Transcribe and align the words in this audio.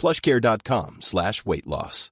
plushcare.com 0.00 0.98
slash 1.00 1.44
weight 1.44 1.66
loss. 1.66 2.10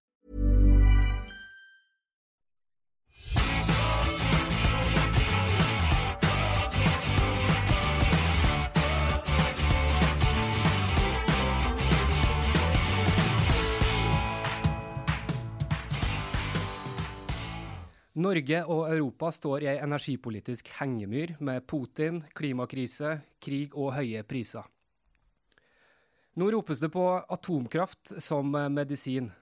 Norge 18.18 18.64
og 18.66 18.88
Europa 18.90 19.30
står 19.30 19.62
i 19.62 19.68
ei 19.70 19.76
energipolitisk 19.78 20.72
hengemyr 20.80 21.36
med 21.38 21.62
Putin, 21.70 22.18
klimakrise, 22.34 23.20
krig 23.38 23.76
og 23.78 23.92
høye 23.94 24.24
priser. 24.26 24.66
Nå 26.38 26.46
ropes 26.54 26.78
det 26.78 26.86
på 26.94 27.02
atomkraft 27.34 28.12
som 28.22 28.52
medisin. 28.70 29.32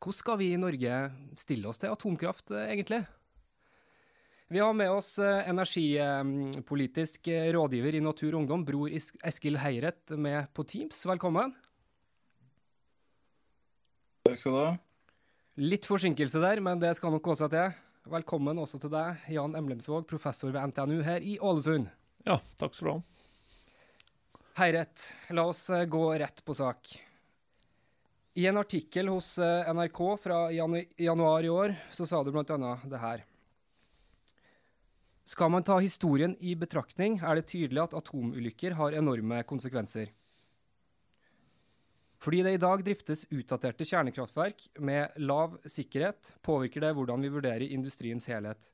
Hvordan 0.00 0.16
skal 0.16 0.38
vi 0.40 0.48
i 0.50 0.56
Norge 0.58 0.94
stille 1.38 1.68
oss 1.70 1.78
til 1.78 1.92
atomkraft, 1.92 2.50
egentlig? 2.50 3.06
Vi 4.50 4.58
har 4.58 4.74
med 4.74 4.90
oss 4.90 5.20
energipolitisk 5.22 7.30
rådgiver 7.54 7.94
i 7.94 8.02
Natur 8.02 8.32
og 8.32 8.40
Ungdom, 8.40 8.66
bror 8.66 8.90
Eskil 8.90 9.54
Heiret, 9.62 10.10
med 10.18 10.50
på 10.50 10.66
Teams. 10.66 11.06
Velkommen. 11.06 11.54
Takk 14.26 14.38
skal 14.40 14.50
du 14.50 14.58
ha. 14.64 14.74
Litt 15.62 15.86
forsinkelse 15.86 16.42
der, 16.42 16.58
men 16.58 16.82
det 16.82 16.90
skal 16.98 17.14
nok 17.14 17.22
gå 17.28 17.38
seg 17.38 17.54
til. 17.54 17.70
Velkommen 18.16 18.58
også 18.64 18.82
til 18.82 18.90
deg, 18.90 19.14
Jan 19.30 19.54
Emlemsvåg, 19.58 20.10
professor 20.10 20.50
ved 20.50 20.58
NTNU 20.72 21.06
her 21.06 21.22
i 21.22 21.38
Ålesund. 21.38 21.86
Ja, 22.26 22.42
takk 22.58 22.74
skal 22.74 22.86
du 22.88 22.92
ha. 22.96 23.00
Heiret, 24.56 25.02
la 25.36 25.42
oss 25.50 25.70
gå 25.88 26.14
rett 26.18 26.44
på 26.44 26.54
sak. 26.54 27.02
I 28.34 28.46
en 28.46 28.56
artikkel 28.56 29.08
hos 29.12 29.34
NRK 29.74 29.98
fra 30.22 30.38
januar 30.96 31.44
i 31.44 31.48
år, 31.52 31.74
så 31.92 32.06
sa 32.08 32.22
du 32.24 32.30
annet 32.32 32.86
det 32.88 33.00
her. 33.02 33.24
Skal 35.28 35.50
man 35.52 35.66
ta 35.66 35.76
historien 35.76 36.36
i 36.40 36.54
betraktning, 36.56 37.18
er 37.20 37.36
det 37.36 37.50
tydelig 37.50 37.82
at 37.82 37.98
atomulykker 38.00 38.78
har 38.78 38.96
enorme 38.96 39.42
konsekvenser. 39.44 40.08
Fordi 42.16 42.40
det 42.46 42.54
i 42.56 42.62
dag 42.62 42.80
driftes 42.86 43.26
utdaterte 43.28 43.84
kjernekraftverk 43.84 44.70
med 44.80 45.20
lav 45.20 45.58
sikkerhet, 45.68 46.32
påvirker 46.40 46.86
det 46.86 46.94
hvordan 46.96 47.20
vi 47.20 47.34
vurderer 47.36 47.68
industriens 47.76 48.24
helhet. 48.32 48.70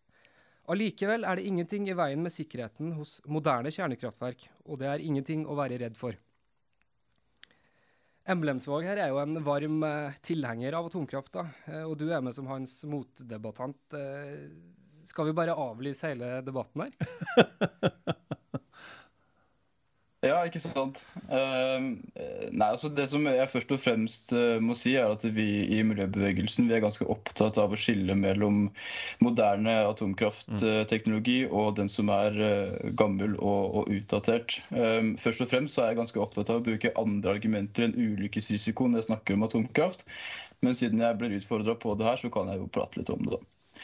Allikevel 0.72 1.26
er 1.28 1.36
det 1.36 1.46
ingenting 1.48 1.88
i 1.90 1.96
veien 1.96 2.22
med 2.24 2.32
sikkerheten 2.32 2.94
hos 2.96 3.18
moderne 3.28 3.72
kjernekraftverk, 3.74 4.46
og 4.64 4.80
det 4.80 4.88
er 4.88 5.04
ingenting 5.04 5.44
å 5.44 5.56
være 5.58 5.80
redd 5.82 5.98
for. 5.98 6.16
Emblemsvåg 8.32 8.86
her 8.86 9.00
er 9.02 9.10
jo 9.10 9.18
en 9.18 9.40
varm 9.42 9.82
eh, 9.84 10.18
tilhenger 10.22 10.76
av 10.78 10.86
atomkraft, 10.88 11.40
eh, 11.42 11.82
og 11.82 11.96
du 11.98 12.06
er 12.08 12.22
med 12.22 12.36
som 12.36 12.46
hans 12.48 12.76
motdebattant. 12.88 13.98
Eh, 13.98 14.46
skal 15.04 15.28
vi 15.28 15.34
bare 15.36 15.58
avlyse 15.58 16.12
hele 16.12 16.38
debatten 16.46 16.86
her? 16.86 18.22
Ja, 20.22 20.36
ikke 20.46 20.60
sant. 20.62 21.00
Uh, 21.26 21.98
nei, 22.54 22.66
altså 22.68 22.86
Det 22.94 23.08
som 23.10 23.24
jeg 23.26 23.48
først 23.50 23.72
og 23.74 23.80
fremst 23.82 24.30
uh, 24.30 24.60
må 24.62 24.76
si, 24.78 24.92
er 24.94 25.10
at 25.10 25.24
vi 25.34 25.46
i 25.74 25.80
miljøbevegelsen 25.82 26.68
vi 26.68 26.76
er 26.76 26.84
ganske 26.84 27.08
opptatt 27.10 27.58
av 27.58 27.74
å 27.74 27.78
skille 27.78 28.14
mellom 28.14 28.68
moderne 29.24 29.74
atomkraftteknologi 29.88 31.40
mm. 31.48 31.56
og 31.58 31.74
den 31.80 31.90
som 31.90 32.12
er 32.14 32.38
uh, 32.38 32.92
gammel 32.94 33.34
og, 33.40 33.82
og 33.82 33.90
utdatert. 33.96 34.60
Um, 34.70 35.16
først 35.18 35.42
og 35.42 35.50
fremst 35.50 35.74
så 35.74 35.88
er 35.88 35.92
jeg 35.92 36.04
ganske 36.04 36.22
opptatt 36.22 36.54
av 36.54 36.62
å 36.62 36.66
bruke 36.70 36.94
andre 37.02 37.34
argumenter 37.34 37.88
enn 37.88 37.98
ulykkesrisiko 37.98 38.86
når 38.86 39.02
jeg 39.02 39.10
snakker 39.10 39.34
om 39.34 39.48
atomkraft. 39.48 40.06
Men 40.62 40.78
siden 40.78 41.02
jeg 41.02 41.18
blir 41.18 41.34
utfordra 41.40 41.74
på 41.74 41.98
det 41.98 42.06
her, 42.06 42.22
så 42.22 42.30
kan 42.30 42.46
jeg 42.52 42.62
jo 42.62 42.70
prate 42.70 43.02
litt 43.02 43.10
om 43.10 43.26
det. 43.26 43.40
da. 43.42 43.82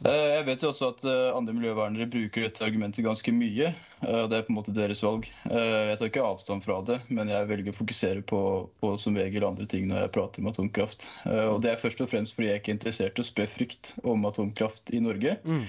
Jeg 0.00 0.44
vet 0.46 0.62
jo 0.64 0.70
også 0.70 0.86
at 0.94 1.02
andre 1.36 1.52
miljøvernere 1.52 2.08
bruker 2.08 2.46
dette 2.46 2.64
argumentet 2.64 3.04
ganske 3.04 3.32
mye. 3.36 3.68
Det 4.00 4.36
er 4.36 4.44
på 4.46 4.52
en 4.52 4.56
måte 4.56 4.72
deres 4.72 5.02
valg. 5.04 5.26
Jeg 5.44 5.98
tar 6.00 6.08
ikke 6.08 6.24
avstand 6.24 6.64
fra 6.64 6.78
det, 6.88 6.96
men 7.12 7.28
jeg 7.28 7.48
velger 7.50 7.74
å 7.74 7.76
fokusere 7.76 8.22
på, 8.24 8.40
på 8.80 8.92
som 9.02 9.18
regel 9.20 9.44
andre 9.44 9.68
ting 9.68 9.90
når 9.90 10.06
jeg 10.06 10.12
prater 10.14 10.40
om 10.40 10.48
atomkraft. 10.48 11.10
Og 11.28 11.60
Det 11.60 11.74
er 11.74 11.82
først 11.82 12.00
og 12.00 12.08
fremst 12.12 12.36
fordi 12.36 12.48
jeg 12.48 12.62
ikke 12.62 12.72
er 12.72 12.78
interessert 12.78 13.20
i 13.20 13.24
å 13.24 13.28
spre 13.28 13.48
frykt 13.50 13.92
om 14.08 14.24
atomkraft 14.30 14.94
i 14.96 15.02
Norge. 15.04 15.36
Mm. 15.44 15.66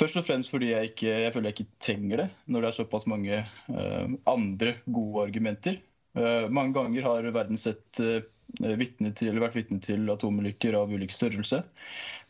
Først 0.00 0.20
og 0.20 0.26
fremst 0.28 0.52
fordi 0.52 0.74
jeg, 0.74 0.92
ikke, 0.92 1.14
jeg 1.24 1.32
føler 1.32 1.50
jeg 1.50 1.58
ikke 1.58 1.84
trenger 1.86 2.24
det 2.24 2.28
når 2.52 2.60
det 2.60 2.68
er 2.68 2.78
såpass 2.82 3.08
mange 3.08 3.40
andre 4.28 4.76
gode 4.92 5.24
argumenter. 5.24 5.80
Mange 6.52 6.76
ganger 6.76 7.06
har 7.06 7.32
verden 7.32 7.60
sett 7.60 8.00
vitne 8.58 9.12
til, 9.16 9.38
vært 9.42 9.56
vitne 9.58 9.80
til 9.82 10.10
atomulykker 10.12 10.76
av 10.78 10.92
ulik 10.92 11.12
størrelse. 11.14 11.62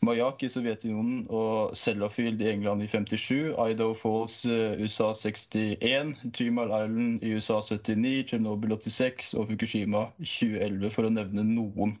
Mayak 0.05 0.41
i 0.45 0.49
Sovjetunionen 0.49 1.27
og 1.29 1.75
Sellafield 1.77 2.41
i 2.41 2.49
England 2.53 2.85
i 2.85 2.89
57, 2.89 3.53
Idaho 3.53 3.93
Falls 3.97 4.39
USA 4.45 5.11
61, 5.17 6.15
Three 6.33 6.49
Island 6.49 7.21
i 7.21 7.35
USA 7.37 7.61
79, 7.61 8.25
Tsjernobyl 8.31 8.77
86 8.77 9.35
og 9.37 9.51
Fukushima 9.51 10.07
2011, 10.23 10.89
for 10.95 11.05
å 11.07 11.13
nevne 11.13 11.45
noen. 11.45 11.97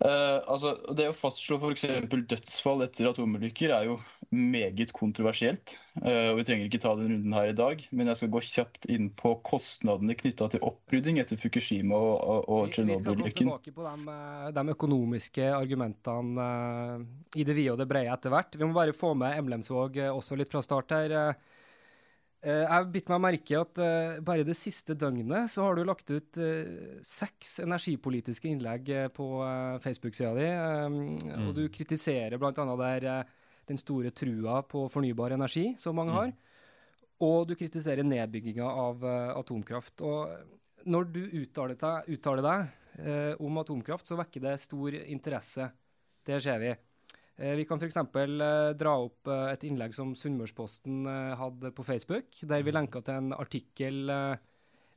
Uh, 0.00 0.40
altså, 0.48 0.70
det 0.96 1.10
å 1.10 1.16
fastslå 1.16 1.58
f.eks. 1.60 1.82
dødsfall 2.08 2.86
etter 2.86 3.10
atomulykker 3.10 3.72
er 3.76 3.88
jo 3.90 3.98
meget 4.32 4.94
kontroversielt. 4.96 5.74
Uh, 5.98 6.30
og 6.30 6.38
Vi 6.38 6.46
trenger 6.48 6.70
ikke 6.70 6.80
ta 6.80 6.94
den 6.96 7.10
runden 7.12 7.36
her 7.36 7.50
i 7.50 7.56
dag, 7.58 7.84
men 7.92 8.08
jeg 8.08 8.20
skal 8.20 8.30
gå 8.32 8.40
kjapt 8.46 8.88
inn 8.88 9.10
på 9.12 9.34
kostnadene 9.44 10.16
knytta 10.16 10.48
til 10.54 10.64
opprydding 10.64 11.20
etter 11.20 11.36
Fukushima 11.40 12.00
og, 12.00 12.48
og, 12.48 12.72
Tsjernobyl-ulykken. 12.72 12.96
Vi, 12.96 13.28
vi 13.28 13.34
skal 13.34 13.44
komme 13.44 13.60
tilbake 13.60 13.76
på 13.76 13.84
de, 13.90 14.56
de 14.56 14.76
økonomiske 14.78 15.52
argumentene 15.58 16.48
uh, 16.48 17.06
i 17.36 17.44
det 17.44 17.60
vide 17.60 17.76
og 17.76 17.82
det 17.84 17.90
brede 17.92 18.16
etter 18.16 18.32
hvert. 18.32 18.56
Vi 18.56 18.64
må 18.64 18.80
bare 18.80 18.96
få 18.96 19.12
med 19.20 19.36
Emlemsvåg 19.36 20.00
også 20.08 20.40
litt 20.40 20.54
fra 20.54 20.64
start 20.64 20.96
her. 20.96 21.16
Uh, 21.28 21.59
jeg 22.40 22.86
bitt 22.94 23.10
meg 23.12 23.20
merke 23.20 23.58
at 23.60 23.80
uh, 23.82 24.20
bare 24.24 24.46
det 24.48 24.56
siste 24.56 24.94
døgnet 24.96 25.50
så 25.52 25.66
har 25.66 25.76
du 25.76 25.82
lagt 25.84 26.08
ut 26.08 26.38
uh, 26.40 27.00
seks 27.04 27.58
energipolitiske 27.66 28.48
innlegg 28.48 28.88
på 29.16 29.26
Facebook-sida 29.84 30.32
di. 30.38 30.48
Mm. 30.48 31.48
Og 31.48 31.52
du 31.58 31.66
kritiserer 31.72 32.40
bl.a. 32.40 32.52
der 32.54 33.08
den 33.68 33.78
store 33.80 34.14
trua 34.16 34.62
på 34.66 34.86
fornybar 34.90 35.36
energi 35.36 35.74
som 35.78 36.00
mange 36.00 36.16
har. 36.16 36.32
Mm. 36.32 36.46
Og 37.28 37.50
du 37.50 37.54
kritiserer 37.60 38.06
nedbygginga 38.08 38.64
av 38.64 39.04
atomkraft. 39.36 40.00
Og 40.00 40.88
når 40.88 41.10
du 41.12 41.20
uttaler 41.42 41.76
deg, 41.76 42.08
uttaler 42.16 42.46
deg 42.46 43.36
om 43.44 43.60
atomkraft, 43.60 44.08
så 44.08 44.16
vekker 44.16 44.46
det 44.46 44.54
stor 44.64 44.96
interesse. 45.02 45.68
Det 46.24 46.40
ser 46.40 46.64
vi. 46.64 46.72
Eh, 47.40 47.54
vi 47.56 47.64
kan 47.64 47.80
f.eks. 47.80 47.96
Eh, 47.96 48.72
dra 48.76 48.94
opp 49.06 49.30
eh, 49.32 49.46
et 49.54 49.64
innlegg 49.64 49.94
som 49.96 50.12
Sunnmørsposten 50.18 51.06
hadde 51.40 51.72
på 51.72 51.86
Facebook, 51.86 52.42
der 52.44 52.66
vi 52.66 52.74
lenka 52.74 53.00
til 53.04 53.16
en 53.16 53.32
artikkel 53.36 54.12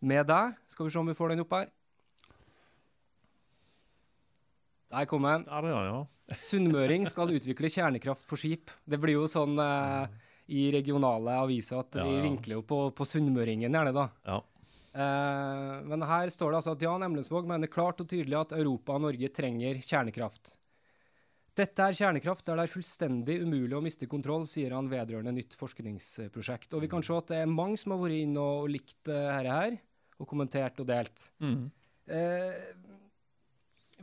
med 0.04 0.28
deg. 0.28 0.60
Skal 0.68 0.88
vi 0.88 0.94
se 0.94 1.00
om 1.00 1.08
vi 1.08 1.16
får 1.18 1.34
den 1.34 1.46
opp 1.46 1.56
her. 1.56 1.72
Der 4.94 5.08
kom 5.10 5.26
den. 5.26 5.46
Ja, 5.48 5.62
ja, 5.66 5.84
ja. 5.88 6.02
Sunnmøring 6.50 7.08
skal 7.10 7.34
utvikle 7.34 7.72
kjernekraft 7.72 8.26
for 8.28 8.40
skip. 8.40 8.72
Det 8.86 9.00
blir 9.02 9.18
jo 9.18 9.28
sånn 9.30 9.58
eh, 9.60 10.08
i 10.54 10.68
regionale 10.76 11.38
aviser 11.42 11.80
at 11.82 12.02
vi 12.04 12.18
vinkler 12.26 12.60
jo 12.60 12.66
på, 12.68 12.80
på 12.96 13.08
sunnmøringen 13.08 13.72
gjerne, 13.72 13.94
da. 13.96 14.10
Ja. 14.28 14.42
Eh, 14.94 15.78
men 15.90 16.06
her 16.06 16.30
står 16.34 16.52
det 16.52 16.60
altså 16.60 16.76
at 16.76 16.84
Jan 16.86 17.08
Emlensvåg 17.08 17.48
mener 17.50 17.72
klart 17.72 18.04
og 18.04 18.12
tydelig 18.12 18.38
at 18.42 18.58
Europa 18.60 19.00
og 19.00 19.08
Norge 19.08 19.32
trenger 19.34 19.80
kjernekraft. 19.82 20.58
Dette 21.54 21.86
er 21.86 21.94
kjernekraft 21.94 22.48
der 22.48 22.58
det 22.58 22.66
er 22.66 22.72
fullstendig 22.72 23.36
umulig 23.44 23.76
å 23.78 23.84
miste 23.86 24.08
kontroll, 24.10 24.48
sier 24.50 24.74
han 24.74 24.90
vedrørende 24.90 25.36
nytt 25.36 25.54
forskningsprosjekt. 25.60 26.74
Og 26.74 26.82
vi 26.82 26.90
kan 26.90 27.06
se 27.06 27.14
at 27.14 27.30
det 27.30 27.44
er 27.44 27.52
mange 27.52 27.78
som 27.78 27.94
har 27.94 28.02
vært 28.02 28.24
inne 28.24 28.42
og, 28.42 28.72
likt 28.74 28.98
dette 29.06 29.52
her, 29.54 29.78
og 30.18 30.30
kommentert 30.30 30.82
og 30.82 30.90
delt. 30.90 31.28
Mm. 31.44 31.68
Eh, 32.10 32.58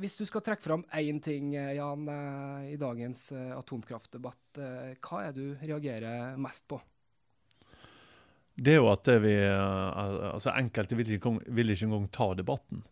hvis 0.01 0.15
du 0.21 0.23
skal 0.29 0.45
trekke 0.47 0.63
fram 0.63 0.85
én 0.97 1.19
ting, 1.23 1.51
eh, 1.59 1.75
Jan, 1.77 2.07
eh, 2.09 2.71
i 2.75 2.79
dagens 2.79 3.33
eh, 3.33 3.51
atomkraftdebatt, 3.59 4.63
eh, 4.63 4.95
hva 5.03 5.25
er 5.27 5.35
det 5.35 5.43
du 5.43 5.67
reagerer 5.67 6.39
mest 6.39 6.69
på? 6.71 6.79
Det 8.61 8.77
er 8.77 8.79
jo 8.79 8.91
at 8.93 9.11
vi, 9.25 9.35
eh, 9.35 10.31
altså 10.31 10.55
enkelte 10.55 10.97
vil 10.99 11.17
ikke, 11.17 11.35
vil 11.51 11.75
ikke 11.75 11.89
engang 11.89 12.09
ta 12.15 12.31
debatten. 12.39 12.85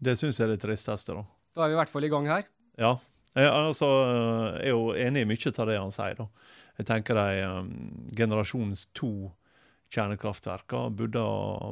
Det 0.00 0.16
syns 0.16 0.40
jeg 0.40 0.48
er 0.48 0.56
det 0.56 0.64
tristeste. 0.64 1.12
da. 1.12 1.24
Da 1.54 1.64
er 1.66 1.72
vi 1.72 1.76
i 1.76 1.80
hvert 1.82 1.92
fall 1.92 2.08
i 2.08 2.12
gang 2.12 2.26
her. 2.30 2.48
Ja. 2.80 2.96
Jeg, 3.38 3.50
altså, 3.50 3.88
jeg 4.58 4.70
er 4.70 4.74
jo 4.74 4.94
enig 4.98 5.22
i 5.22 5.28
mye 5.30 5.52
av 5.52 5.68
det 5.70 5.78
han 5.78 5.94
sier. 5.94 6.16
da. 6.18 6.26
Jeg 6.80 6.88
tenker 6.88 7.18
de 7.18 7.44
um, 7.46 7.68
generasjons 8.16 8.86
to 8.96 9.12
kjernekraftverkene 9.92 10.96
burde 10.96 11.22
ha 11.22 11.70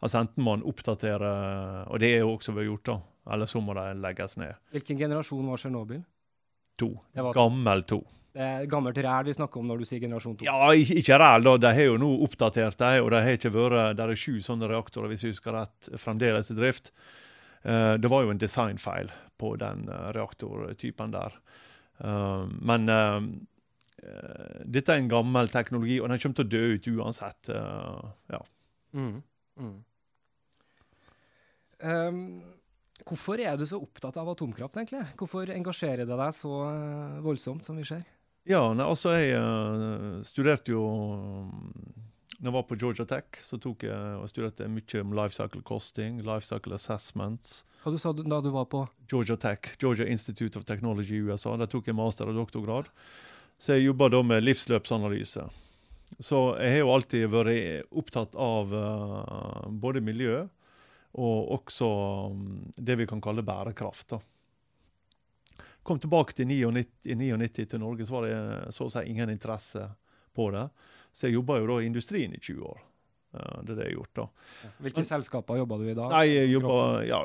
Altså 0.00 0.22
Enten 0.22 0.44
man 0.46 0.62
oppdaterer, 0.64 1.84
og 1.84 1.98
det 2.00 2.14
er 2.14 2.22
jo 2.22 2.30
også 2.32 2.54
vært 2.56 2.70
gjort, 2.70 2.86
da, 2.88 2.94
eller 3.34 3.48
så 3.50 3.60
må 3.60 3.74
de 3.76 3.82
legges 4.00 4.38
ned. 4.40 4.56
Hvilken 4.72 4.96
generasjon 4.96 5.50
var 5.52 5.60
Tsjernobyl? 5.60 6.00
To. 6.80 6.88
Var. 7.12 7.34
Gammel 7.36 7.84
to. 7.84 7.98
Det 8.32 8.46
er 8.46 8.66
gammelt 8.70 8.98
ræl 9.02 9.26
vi 9.26 9.34
snakker 9.34 9.60
om 9.60 9.68
når 9.68 9.82
du 9.82 9.88
sier 9.90 10.00
generasjon 10.00 10.38
to. 10.38 10.46
Ja, 10.46 10.70
ikke, 10.72 11.18
ræl, 11.20 11.44
da. 11.44 11.56
De 11.66 11.72
har 11.76 11.88
jo 11.90 11.98
nå 12.00 12.10
oppdatert 12.24 12.78
de, 12.80 12.90
og 13.02 13.10
de 13.12 13.22
har 13.26 13.36
ikke 13.36 13.52
vært 13.52 13.98
Der 13.98 14.12
er 14.14 14.22
sju 14.22 14.38
sånne 14.44 14.70
reaktorer, 14.70 15.10
hvis 15.10 15.26
jeg 15.26 15.34
husker 15.34 15.56
rett, 15.58 15.90
fremdeles 16.00 16.48
i 16.48 16.56
drift. 16.56 16.92
Eh, 17.62 17.94
det 17.94 18.08
var 18.08 18.24
jo 18.24 18.32
en 18.32 18.40
designfeil 18.40 19.10
på 19.40 19.54
den 19.60 19.88
eh, 19.88 20.10
reaktortypen 20.16 21.14
der. 21.14 21.38
Eh, 21.98 22.44
men 22.48 22.92
dette 24.00 24.94
er 24.94 24.96
en 24.96 25.10
gammel 25.12 25.50
teknologi, 25.52 25.98
og 26.00 26.08
den 26.08 26.20
kommer 26.22 26.36
til 26.38 26.46
å 26.46 26.52
dø 26.54 26.60
ut 26.72 26.86
uansett. 26.88 27.50
ja. 28.32 28.38
Mm. 28.96 29.18
Mm. 29.60 29.74
Um, 31.84 32.22
hvorfor 33.04 33.42
er 33.44 33.58
du 33.60 33.66
så 33.68 33.76
opptatt 33.76 34.16
av 34.16 34.30
atomkraft, 34.32 34.78
egentlig? 34.80 35.02
Hvorfor 35.20 35.52
engasjerer 35.52 36.08
det 36.08 36.16
deg 36.16 36.32
så 36.32 36.62
voldsomt 37.20 37.68
som 37.68 37.76
vi 37.76 37.84
ser? 37.90 38.00
Ja, 38.48 38.62
nei, 38.72 38.88
altså 38.88 39.12
jeg 39.18 39.36
uh, 39.36 40.24
studerte 40.24 40.72
jo 40.72 40.86
Når 42.40 42.48
jeg 42.48 42.56
var 42.56 42.62
på 42.64 42.76
Georgia 42.80 43.04
Tech, 43.04 43.36
så 43.44 43.58
tok 43.60 43.82
jeg 43.84 44.12
og 44.16 44.28
studerte 44.30 44.64
mye 44.72 45.00
om 45.02 45.10
life 45.12 45.36
cycle 45.36 45.60
costing, 45.60 46.22
life 46.24 46.46
cycle 46.46 46.72
assessments. 46.72 47.66
Hva 47.82 47.92
du 47.92 47.98
sa 48.00 48.14
du 48.16 48.22
da 48.24 48.38
du 48.40 48.48
var 48.54 48.64
på 48.72 48.86
Georgia 49.12 49.36
Tech, 49.36 49.74
Georgia 49.80 50.06
Institute 50.08 50.56
of 50.56 50.64
Technology 50.64 51.18
i 51.18 51.26
USA. 51.28 51.52
Der 51.60 51.68
tok 51.68 51.90
jeg 51.90 51.98
master- 51.98 52.32
og 52.32 52.38
doktorgrad. 52.40 52.88
Så 53.60 53.76
jeg 53.76 53.90
jobba 53.90 54.08
da 54.08 54.22
med 54.24 54.40
livsløpsanalyse. 54.46 55.44
Så 56.16 56.38
jeg 56.56 56.72
har 56.72 56.80
jo 56.80 56.94
alltid 56.94 57.28
vært 57.28 57.92
opptatt 57.92 58.32
av 58.40 58.72
uh, 58.72 59.68
både 59.68 60.00
miljø 60.00 60.46
og 61.20 61.52
også 61.58 61.90
um, 62.32 62.46
det 62.76 62.96
vi 63.02 63.08
kan 63.10 63.20
kalle 63.20 63.44
bærekraft. 63.44 64.16
da. 64.16 65.66
Kom 65.82 66.00
tilbake 66.00 66.32
til 66.32 66.48
99, 66.48 66.88
i 67.04 67.18
99 67.20 67.68
til 67.68 67.84
Norge, 67.84 68.08
så 68.08 68.16
var 68.16 68.26
det 68.26 68.72
så 68.72 68.88
å 68.88 68.94
si 68.96 69.04
ingen 69.12 69.28
interesse 69.32 69.90
på 70.32 70.48
det. 70.54 70.70
Så 71.12 71.28
jeg 71.28 71.38
jobba 71.38 71.58
jo 71.60 71.68
da 71.72 71.80
i 71.82 71.90
industrien 71.90 72.34
i 72.36 72.40
20 72.40 72.64
år. 72.70 72.80
Uh, 73.30 73.60
det 73.62 73.74
er 73.74 73.76
det 73.76 73.84
jeg 73.84 73.92
har 73.92 73.98
gjort. 73.98 74.14
da. 74.18 74.72
Hvilke 74.86 75.04
selskaper 75.06 75.60
jobber 75.60 75.82
du 75.82 75.90
i 75.90 75.94
da? 75.94 76.08
Nei, 76.10 76.24
jeg 76.32 76.50
jobba 76.54 76.80
ja, 77.06 77.20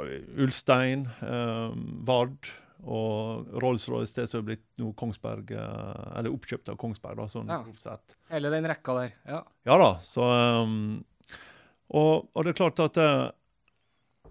Ulstein, 0.46 1.08
um, 1.26 1.88
Vard 2.06 2.52
og 2.86 3.48
Rolls-Royce, 3.64 4.14
det 4.20 4.28
som 4.30 4.44
er 4.44 4.50
blitt 4.52 4.66
nå 4.78 4.92
Kongsberg 5.00 5.56
eh, 5.58 6.02
Eller 6.20 6.30
oppkjøpt 6.30 6.70
av 6.70 6.76
Kongsberg, 6.78 7.18
da, 7.18 7.26
sånn 7.32 7.50
Ja. 7.50 7.62
Oppsett. 7.66 8.12
sett. 8.14 8.18
Hele 8.30 8.52
den 8.54 8.68
rekka 8.70 8.94
der. 9.00 9.16
Ja. 9.26 9.40
Ja 9.66 9.78
da, 9.82 9.88
så 10.06 10.28
um, 10.62 10.76
og, 11.90 12.28
og 12.34 12.46
det 12.46 12.54
er 12.54 12.60
klart 12.60 12.84
at 12.84 13.00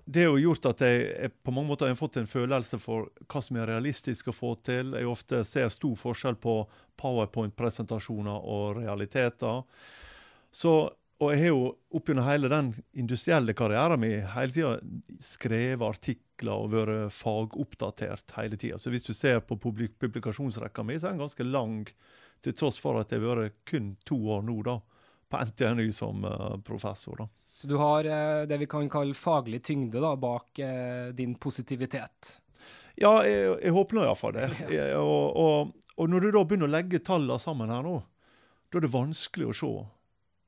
det, 0.04 0.24
har 0.24 0.34
jo 0.34 0.50
gjort 0.50 0.66
at 0.68 0.82
jeg, 0.84 1.04
jeg 1.16 1.32
på 1.44 1.52
mange 1.54 1.70
måter 1.70 1.88
har 1.88 1.96
fått 1.96 2.18
en 2.20 2.28
følelse 2.28 2.78
for 2.82 3.08
hva 3.24 3.40
som 3.44 3.56
er 3.56 3.70
realistisk 3.72 4.28
å 4.28 4.36
få 4.36 4.50
til. 4.66 4.92
Jeg 4.98 5.08
ofte 5.08 5.40
ser 5.48 5.70
stor 5.72 5.94
forskjell 5.96 6.36
på 6.42 6.58
powerpoint-presentasjoner 7.00 8.44
og 8.52 8.82
realiteter. 8.82 9.62
Så, 10.54 10.74
og 10.92 11.32
jeg 11.32 11.40
har 11.40 11.54
jo 11.54 11.62
opp 11.96 12.10
gjennom 12.10 12.28
hele 12.28 12.50
den 12.52 12.72
industrielle 13.00 13.54
karrieren 13.56 14.02
min 14.02 14.26
hele 14.34 14.54
tida 14.54 14.74
skrevet 15.24 15.86
artikler 15.88 16.52
og 16.52 16.74
vært 16.74 17.14
fagoppdatert 17.16 18.36
hele 18.36 18.58
tida. 18.60 18.78
Så 18.78 18.92
hvis 18.92 19.06
du 19.06 19.14
ser 19.16 19.40
på 19.40 19.56
publik 19.56 19.96
publikasjonsrekka 20.02 20.84
mi, 20.84 20.98
så 20.98 21.08
er 21.08 21.16
den 21.16 21.24
ganske 21.24 21.48
lang, 21.48 21.80
til 22.44 22.52
tross 22.58 22.76
for 22.76 23.00
at 23.00 23.14
jeg 23.14 23.24
har 23.24 23.40
vært 23.40 23.56
kun 23.64 23.94
to 24.04 24.20
år 24.36 24.44
nå 24.44 24.58
da, 24.68 24.76
på 25.32 25.40
NTNU 25.48 25.88
som 25.96 26.28
uh, 26.28 26.60
professor. 26.60 27.24
da. 27.24 27.30
Så 27.54 27.70
du 27.70 27.76
har 27.78 28.04
eh, 28.04 28.46
det 28.50 28.58
vi 28.58 28.66
kan 28.66 28.88
kalle 28.90 29.14
faglig 29.14 29.62
tyngde 29.64 30.02
da, 30.02 30.14
bak 30.18 30.58
eh, 30.58 31.10
din 31.14 31.36
positivitet. 31.38 32.38
Ja, 32.98 33.20
jeg, 33.26 33.58
jeg 33.62 33.74
håper 33.74 33.98
nå 33.98 34.06
iallfall 34.06 34.34
det. 34.36 34.48
Jeg, 34.74 34.96
og, 34.98 35.36
og, 35.38 35.74
og 35.98 36.10
når 36.10 36.26
du 36.26 36.30
da 36.34 36.42
begynner 36.44 36.70
å 36.70 36.74
legge 36.74 37.02
tallene 37.02 37.38
sammen 37.42 37.70
her 37.70 37.86
nå, 37.86 37.98
da 38.70 38.78
er 38.78 38.86
det 38.86 38.94
vanskelig 38.94 39.50
å 39.50 39.58
se 39.58 39.72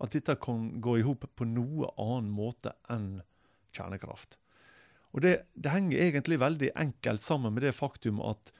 at 0.02 0.12
dette 0.12 0.36
kan 0.42 0.68
gå 0.82 0.98
i 0.98 1.04
hop 1.06 1.24
på 1.34 1.46
noe 1.48 1.90
annen 1.94 2.32
måte 2.34 2.74
enn 2.92 3.20
kjernekraft. 3.74 4.36
Og 5.16 5.22
det, 5.24 5.36
det 5.54 5.72
henger 5.72 6.02
egentlig 6.04 6.40
veldig 6.42 6.72
enkelt 6.76 7.22
sammen 7.24 7.54
med 7.54 7.64
det 7.64 7.72
faktum 7.76 8.18
at 8.20 8.50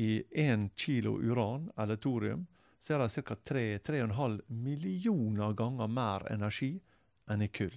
i 0.00 0.22
én 0.32 0.68
kilo 0.78 1.16
uran, 1.18 1.68
eller 1.78 2.00
thorium, 2.00 2.46
så 2.80 2.96
er 2.96 3.04
det 3.04 3.24
ca. 3.28 3.36
3-3,5 3.52 4.40
millioner 4.48 5.52
ganger 5.58 5.90
mer 5.90 6.26
energi 6.32 6.72
enn 7.30 7.44
i 7.44 7.50
kull. 7.52 7.76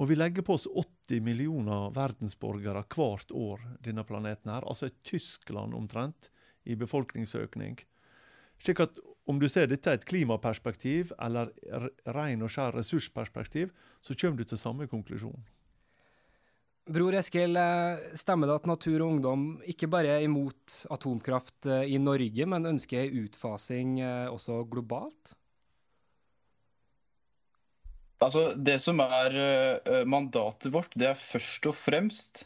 Og 0.00 0.08
vi 0.08 0.16
legger 0.16 0.44
på 0.46 0.56
oss 0.56 0.66
80 0.68 1.20
millioner 1.24 1.90
verdensborgere 1.92 2.84
hvert 2.94 3.32
år 3.36 3.64
denne 3.84 4.04
planeten 4.08 4.52
her. 4.52 4.64
Altså 4.64 4.88
et 4.88 5.00
Tyskland 5.04 5.76
omtrent 5.76 6.30
i 6.64 6.76
befolkningsøkning. 6.78 7.76
Slik 8.62 8.80
at 8.80 9.00
om 9.28 9.38
du 9.38 9.48
ser 9.50 9.68
dette 9.70 9.90
i 9.90 9.98
et 9.98 10.06
klimaperspektiv 10.06 11.12
eller 11.22 11.52
ren 12.14 12.42
og 12.42 12.50
skjær 12.50 12.74
ressursperspektiv, 12.78 13.74
så 14.02 14.16
kommer 14.18 14.42
du 14.42 14.48
til 14.48 14.60
samme 14.60 14.88
konklusjon. 14.90 15.42
Bror 16.90 17.14
Eskil, 17.14 17.54
eh, 17.56 18.00
stemmer 18.18 18.50
det 18.50 18.56
at 18.58 18.66
Natur 18.66 19.04
og 19.04 19.12
Ungdom 19.12 19.44
ikke 19.70 19.86
bare 19.86 20.16
er 20.16 20.24
imot 20.26 20.80
atomkraft 20.90 21.68
eh, 21.70 21.92
i 21.94 22.00
Norge, 22.02 22.46
men 22.50 22.72
ønsker 22.72 23.14
utfasing 23.22 24.00
eh, 24.02 24.26
også 24.26 24.64
globalt? 24.70 25.36
Altså, 28.22 28.54
Det 28.56 28.78
som 28.82 29.00
er 29.04 29.36
eh, 29.42 30.04
mandatet 30.08 30.72
vårt, 30.74 30.94
det 30.98 31.10
er 31.10 31.18
først 31.18 31.66
og 31.70 31.76
fremst 31.76 32.44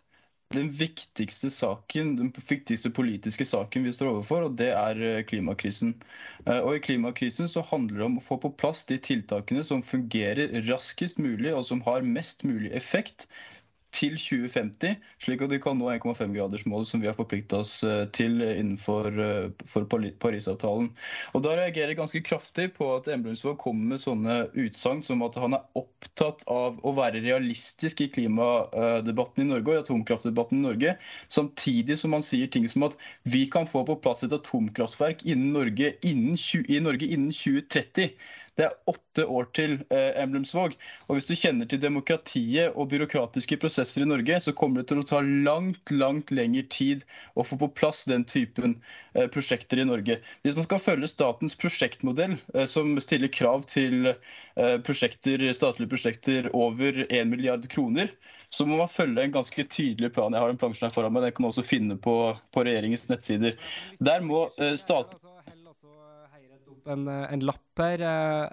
den 0.55 0.69
viktigste 0.71 1.51
saken, 1.51 2.13
den 2.21 2.29
viktigste 2.49 2.91
politiske 2.95 3.45
saken 3.49 3.87
vi 3.87 3.93
står 3.95 4.13
overfor, 4.13 4.47
og 4.47 4.57
det 4.61 4.71
er 4.75 5.01
eh, 5.03 5.25
klimakrisen. 5.27 5.97
Eh, 6.47 6.61
Og 6.61 6.77
I 6.77 6.85
klimakrisen 6.85 7.51
så 7.51 7.65
handler 7.67 7.99
det 7.99 8.07
om 8.07 8.21
å 8.21 8.25
få 8.25 8.39
på 8.43 8.53
plass 8.61 8.85
de 8.87 8.99
tiltakene 9.03 9.65
som 9.67 9.83
fungerer 9.83 10.55
raskest 10.69 11.19
mulig, 11.19 11.53
og 11.55 11.67
som 11.67 11.83
har 11.89 12.07
mest 12.07 12.47
mulig 12.47 12.71
effekt 12.79 13.27
til 13.97 14.17
2050, 14.21 14.97
slik 15.25 15.43
at 15.45 15.53
vi 15.53 15.59
kan 15.63 15.79
nå 15.81 15.89
1,5-gradersmålet 15.95 16.89
som 16.91 17.03
vi 17.03 17.09
har 17.09 17.17
forplikta 17.17 17.63
oss 17.65 17.79
eh, 17.87 18.05
til 18.17 18.43
innenfor 18.45 19.09
eh, 19.09 20.13
Parisavtalen. 20.21 20.91
Og 21.33 21.45
Da 21.47 21.55
reagerer 21.57 21.95
jeg 21.95 22.01
ganske 22.01 22.23
kraftig 22.27 22.69
på 22.77 22.91
at 22.97 23.09
Emblemsvåg 23.13 23.57
kommer 23.63 23.95
med 23.95 24.03
sånne 24.03 24.39
utsagn 24.67 25.03
som 25.05 25.25
at 25.27 25.39
han 25.41 25.57
er 25.57 25.65
opptatt 25.79 26.45
av 26.53 26.81
å 26.85 26.95
være 26.97 27.25
realistisk 27.25 28.05
i 28.05 28.11
klimadebatten 28.13 29.47
i 29.47 29.51
Norge 29.51 29.73
og 29.73 29.77
i 29.79 29.83
atomkraftdebatten 29.85 30.61
i 30.61 30.67
Norge, 30.67 30.97
samtidig 31.33 31.99
som 32.01 32.17
han 32.17 32.25
sier 32.25 32.51
ting 32.53 32.69
som 32.71 32.87
at 32.89 32.97
vi 33.25 33.47
kan 33.51 33.69
få 33.71 33.87
på 33.89 33.99
plass 34.05 34.25
et 34.27 34.35
atomkraftverk 34.37 35.25
innen 35.25 35.55
Norge 35.57 35.95
innen, 36.07 36.37
i 36.37 36.83
Norge 36.83 37.09
innen 37.09 37.33
2030. 37.33 38.13
Det 38.57 38.65
er 38.65 38.77
åtte 38.89 39.27
år 39.29 39.49
til 39.57 39.75
eh, 39.93 40.15
Emblemsvåg. 40.23 40.77
Og 41.07 41.19
hvis 41.19 41.29
du 41.29 41.35
kjenner 41.37 41.69
til 41.69 41.81
demokratiet 41.83 42.73
og 42.73 42.89
byråkratiske 42.93 43.59
prosesser 43.61 44.05
i 44.05 44.09
Norge, 44.09 44.39
så 44.41 44.55
kommer 44.57 44.81
det 44.81 44.91
til 44.93 45.03
å 45.03 45.07
ta 45.09 45.21
langt, 45.21 45.93
langt 45.93 46.33
lengre 46.33 46.65
tid 46.73 47.05
å 47.37 47.45
få 47.45 47.59
på 47.61 47.69
plass 47.77 48.07
den 48.09 48.25
typen 48.29 48.79
eh, 49.13 49.29
prosjekter 49.33 49.83
i 49.83 49.89
Norge. 49.89 50.21
Hvis 50.47 50.57
man 50.57 50.69
skal 50.69 50.81
følge 50.81 51.13
statens 51.13 51.59
prosjektmodell, 51.61 52.39
eh, 52.55 52.65
som 52.71 52.97
stiller 53.05 53.33
krav 53.33 53.69
til 53.69 54.15
prosjekter, 54.57 55.43
statlige 55.53 55.91
prosjekter 55.93 56.47
over 56.57 57.03
1 57.11 57.29
milliard 57.29 57.67
kroner, 57.69 58.09
så 58.49 58.67
må 58.67 58.79
man 58.81 58.89
følge 58.89 59.25
en 59.25 59.35
ganske 59.35 59.65
tydelig 59.69 60.13
plan. 60.15 60.33
Jeg 60.35 60.41
har 60.41 60.53
den 60.53 60.61
plansjen 60.61 60.89
her 60.89 60.95
foran 60.95 61.15
meg, 61.15 61.27
den 61.27 61.35
kan 61.37 61.47
man 61.47 61.53
også 61.53 61.67
finne 61.67 61.97
på, 62.01 62.17
på 62.55 62.67
regjeringens 62.67 63.09
nettsider. 63.11 63.57
Der 64.01 64.25
må 64.25 64.47
eh, 64.57 64.77
stat... 64.81 65.17
Opp 66.87 66.93
en, 66.95 67.09
eh, 67.09 67.33
en 67.33 67.41
lapp 67.43 67.83
her. 67.83 68.01
eh, 68.01 68.51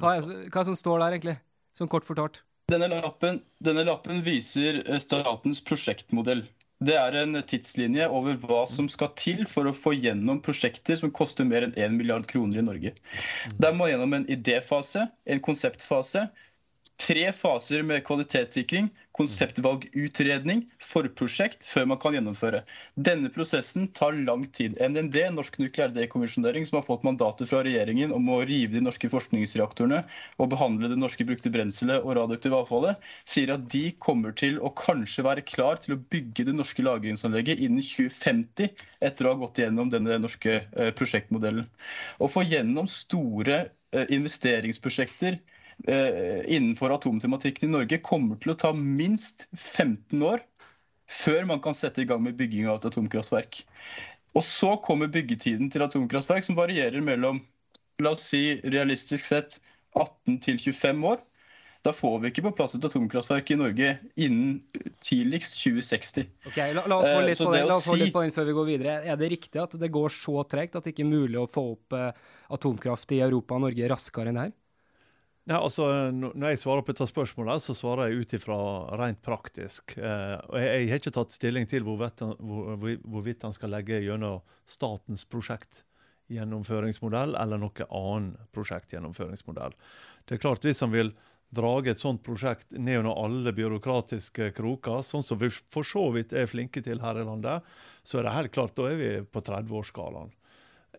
Hva 0.00 0.16
er, 0.16 0.22
hva 0.22 0.60
er 0.60 0.64
det 0.64 0.64
som 0.72 0.76
står 0.76 0.98
der, 1.00 1.12
egentlig? 1.18 1.38
sånn 1.76 1.90
kort 1.92 2.06
fortalt? 2.08 2.40
Denne 2.72 2.88
lappen, 2.88 3.42
denne 3.62 3.84
lappen 3.84 4.22
viser 4.24 4.80
eh, 4.88 4.98
statens 4.98 5.60
prosjektmodell. 5.60 6.46
Det 6.80 6.96
er 6.96 7.14
en 7.22 7.36
tidslinje 7.44 8.08
over 8.08 8.36
hva 8.36 8.62
som 8.68 8.88
skal 8.88 9.12
til 9.16 9.44
for 9.48 9.68
å 9.68 9.74
få 9.76 9.92
gjennom 9.96 10.40
prosjekter 10.44 10.96
som 10.96 11.12
koster 11.12 11.44
mer 11.44 11.62
enn 11.64 11.76
1 11.76 11.94
milliard 11.96 12.26
kroner 12.28 12.58
i 12.60 12.64
Norge. 12.64 12.92
Der 13.60 13.72
må 13.76 13.88
gjennom 13.88 14.12
en 14.16 14.26
idéfase, 14.26 15.06
en 15.26 15.40
konseptfase, 15.40 16.26
tre 17.00 17.28
faser 17.32 17.82
med 17.84 18.04
kvalitetssikring, 18.06 18.88
konseptvalgutredning, 19.16 20.62
forprosjekt, 20.82 21.64
før 21.68 21.86
man 21.92 22.00
kan 22.00 22.16
gjennomføre. 22.16 22.62
Denne 22.96 23.30
prosessen 23.32 23.86
tar 23.96 24.16
lang 24.26 24.44
tid. 24.56 24.76
NND, 24.80 25.16
Norsk 25.36 25.58
nukleær 25.60 25.92
dekommisjonering, 25.94 26.66
som 26.68 26.78
har 26.80 26.86
fått 26.86 27.04
mandatet 27.06 27.48
fra 27.50 27.62
regjeringen 27.64 28.12
om 28.16 28.28
å 28.32 28.42
rive 28.48 28.76
de 28.76 28.84
norske 28.84 29.10
forskningsreaktorene 29.12 30.02
og 30.40 30.50
behandle 30.52 30.90
det 30.92 30.98
norske 31.00 31.24
brukte 31.28 31.52
brenselet 31.52 32.04
og 32.04 32.16
radioaktive 32.18 32.60
avfallet, 32.60 33.00
sier 33.28 33.54
at 33.54 33.66
de 33.72 33.86
kommer 34.02 34.36
til 34.36 34.60
å 34.60 34.72
kanskje 34.76 35.24
være 35.26 35.44
klar 35.48 35.80
til 35.82 35.96
å 35.96 36.00
bygge 36.12 36.48
det 36.48 36.56
norske 36.56 36.84
lagringsanlegget 36.84 37.60
innen 37.64 37.84
2050, 37.84 38.72
etter 39.04 39.26
å 39.26 39.34
ha 39.34 39.40
gått 39.44 39.60
gjennom 39.60 39.92
denne 39.92 40.20
norske 40.20 40.60
eh, 40.60 40.92
prosjektmodellen. 40.96 41.68
Å 42.20 42.28
få 42.30 42.44
gjennom 42.44 42.88
store 42.90 43.66
eh, 43.92 44.08
investeringsprosjekter 44.16 45.40
innenfor 45.86 46.94
atomtematikken 46.94 47.68
i 47.68 47.72
Norge 47.72 47.98
kommer 48.02 48.38
til 48.42 48.54
å 48.54 48.58
ta 48.58 48.72
minst 48.74 49.44
15 49.52 50.22
år 50.24 50.40
før 51.06 51.46
man 51.46 51.60
kan 51.62 51.76
sette 51.76 52.02
i 52.02 52.08
gang 52.08 52.22
med 52.24 52.36
bygging 52.38 52.66
av 52.66 52.80
et 52.80 52.88
atomkraftverk. 52.90 53.60
Og 54.36 54.44
så 54.44 54.74
kommer 54.84 55.12
byggetiden 55.12 55.70
til 55.72 55.84
atomkraftverk, 55.86 56.44
som 56.44 56.58
varierer 56.58 57.04
mellom 57.04 57.40
la 58.02 58.12
oss 58.12 58.28
si 58.32 58.58
realistisk 58.66 59.24
sett 59.30 59.56
18 59.96 60.40
til 60.44 60.60
25 60.60 61.06
år. 61.08 61.22
Da 61.86 61.92
får 61.94 62.18
vi 62.18 62.30
ikke 62.32 62.42
på 62.48 62.52
plass 62.58 62.74
et 62.74 62.84
atomkraftverk 62.84 63.52
i 63.54 63.56
Norge 63.60 63.92
innen 64.18 64.56
tidligst 65.06 65.60
2060. 65.62 66.26
Ok, 66.50 66.58
La, 66.74 66.82
la 66.82 66.98
oss 66.98 67.06
holde 67.06 67.28
litt, 67.30 67.38
eh, 67.40 67.46
på, 67.46 67.52
det, 67.54 67.60
la 67.68 67.76
oss 67.78 67.86
holde 67.86 68.08
litt 68.08 68.16
på 68.16 68.24
den 68.24 68.34
før 68.34 68.48
vi 68.48 68.56
går 68.58 68.68
videre. 68.72 68.96
Er 69.06 69.20
det 69.20 69.30
riktig 69.30 69.62
at 69.62 69.76
det 69.78 69.92
går 69.94 70.12
så 70.12 70.42
tregt 70.50 70.76
at 70.76 70.84
det 70.84 70.96
ikke 70.96 71.06
er 71.06 71.12
mulig 71.12 71.38
å 71.40 71.46
få 71.48 71.68
opp 71.76 71.96
eh, 71.96 72.10
atomkraft 72.58 73.14
i 73.14 73.22
Europa 73.22 73.56
og 73.56 73.68
Norge 73.68 73.92
raskere 73.92 74.32
enn 74.32 74.40
det 74.40 74.48
her? 74.48 74.56
Nei, 75.46 75.60
altså, 75.62 76.10
Når 76.10 76.48
jeg 76.50 76.58
svarer 76.58 76.82
på 76.82 76.90
dette 76.90 77.06
spørsmålet, 77.06 77.62
så 77.62 77.70
svarer 77.76 78.08
jeg 78.10 78.24
ut 78.24 78.32
ifra 78.34 78.56
rent 78.98 79.20
praktisk. 79.22 79.94
Eh, 79.94 80.34
og 80.50 80.56
jeg, 80.58 80.66
jeg, 80.66 80.88
har 80.90 80.98
ikke 80.98 81.14
tatt 81.20 81.36
stilling 81.36 81.68
til 81.70 81.86
hvorvidt 81.86 82.18
han, 82.24 82.32
hvor, 82.42 82.74
hvorvidt 83.06 83.46
han 83.46 83.54
skal 83.54 83.70
legge 83.76 84.00
gjennom 84.02 84.42
statens 84.66 85.22
prosjektgjennomføringsmodell 85.30 87.38
eller 87.38 87.62
noe 87.62 87.86
annen 87.86 88.34
prosjektgjennomføringsmodell. 88.58 89.78
Det 90.26 90.34
er 90.34 90.42
klart, 90.42 90.66
Hvis 90.66 90.82
han 90.82 90.90
vil 90.90 91.14
drage 91.54 91.94
et 91.94 92.02
sånt 92.02 92.26
prosjekt 92.26 92.66
ned 92.74 93.04
under 93.04 93.14
alle 93.14 93.54
byråkratiske 93.54 94.50
kroker, 94.56 94.98
sånn 95.06 95.22
som 95.22 95.38
vi 95.38 95.46
for 95.54 95.86
så 95.86 96.10
vidt 96.16 96.34
er 96.34 96.50
flinke 96.50 96.82
til 96.82 96.98
her 97.06 97.22
i 97.22 97.28
landet, 97.28 97.62
så 98.02 98.18
er 98.18 98.26
det 98.26 98.34
helt 98.34 98.50
klart, 98.56 98.74
da 98.74 98.90
er 98.90 98.98
vi 98.98 99.22
på 99.22 99.38
30-årsskalaen. 99.46 100.34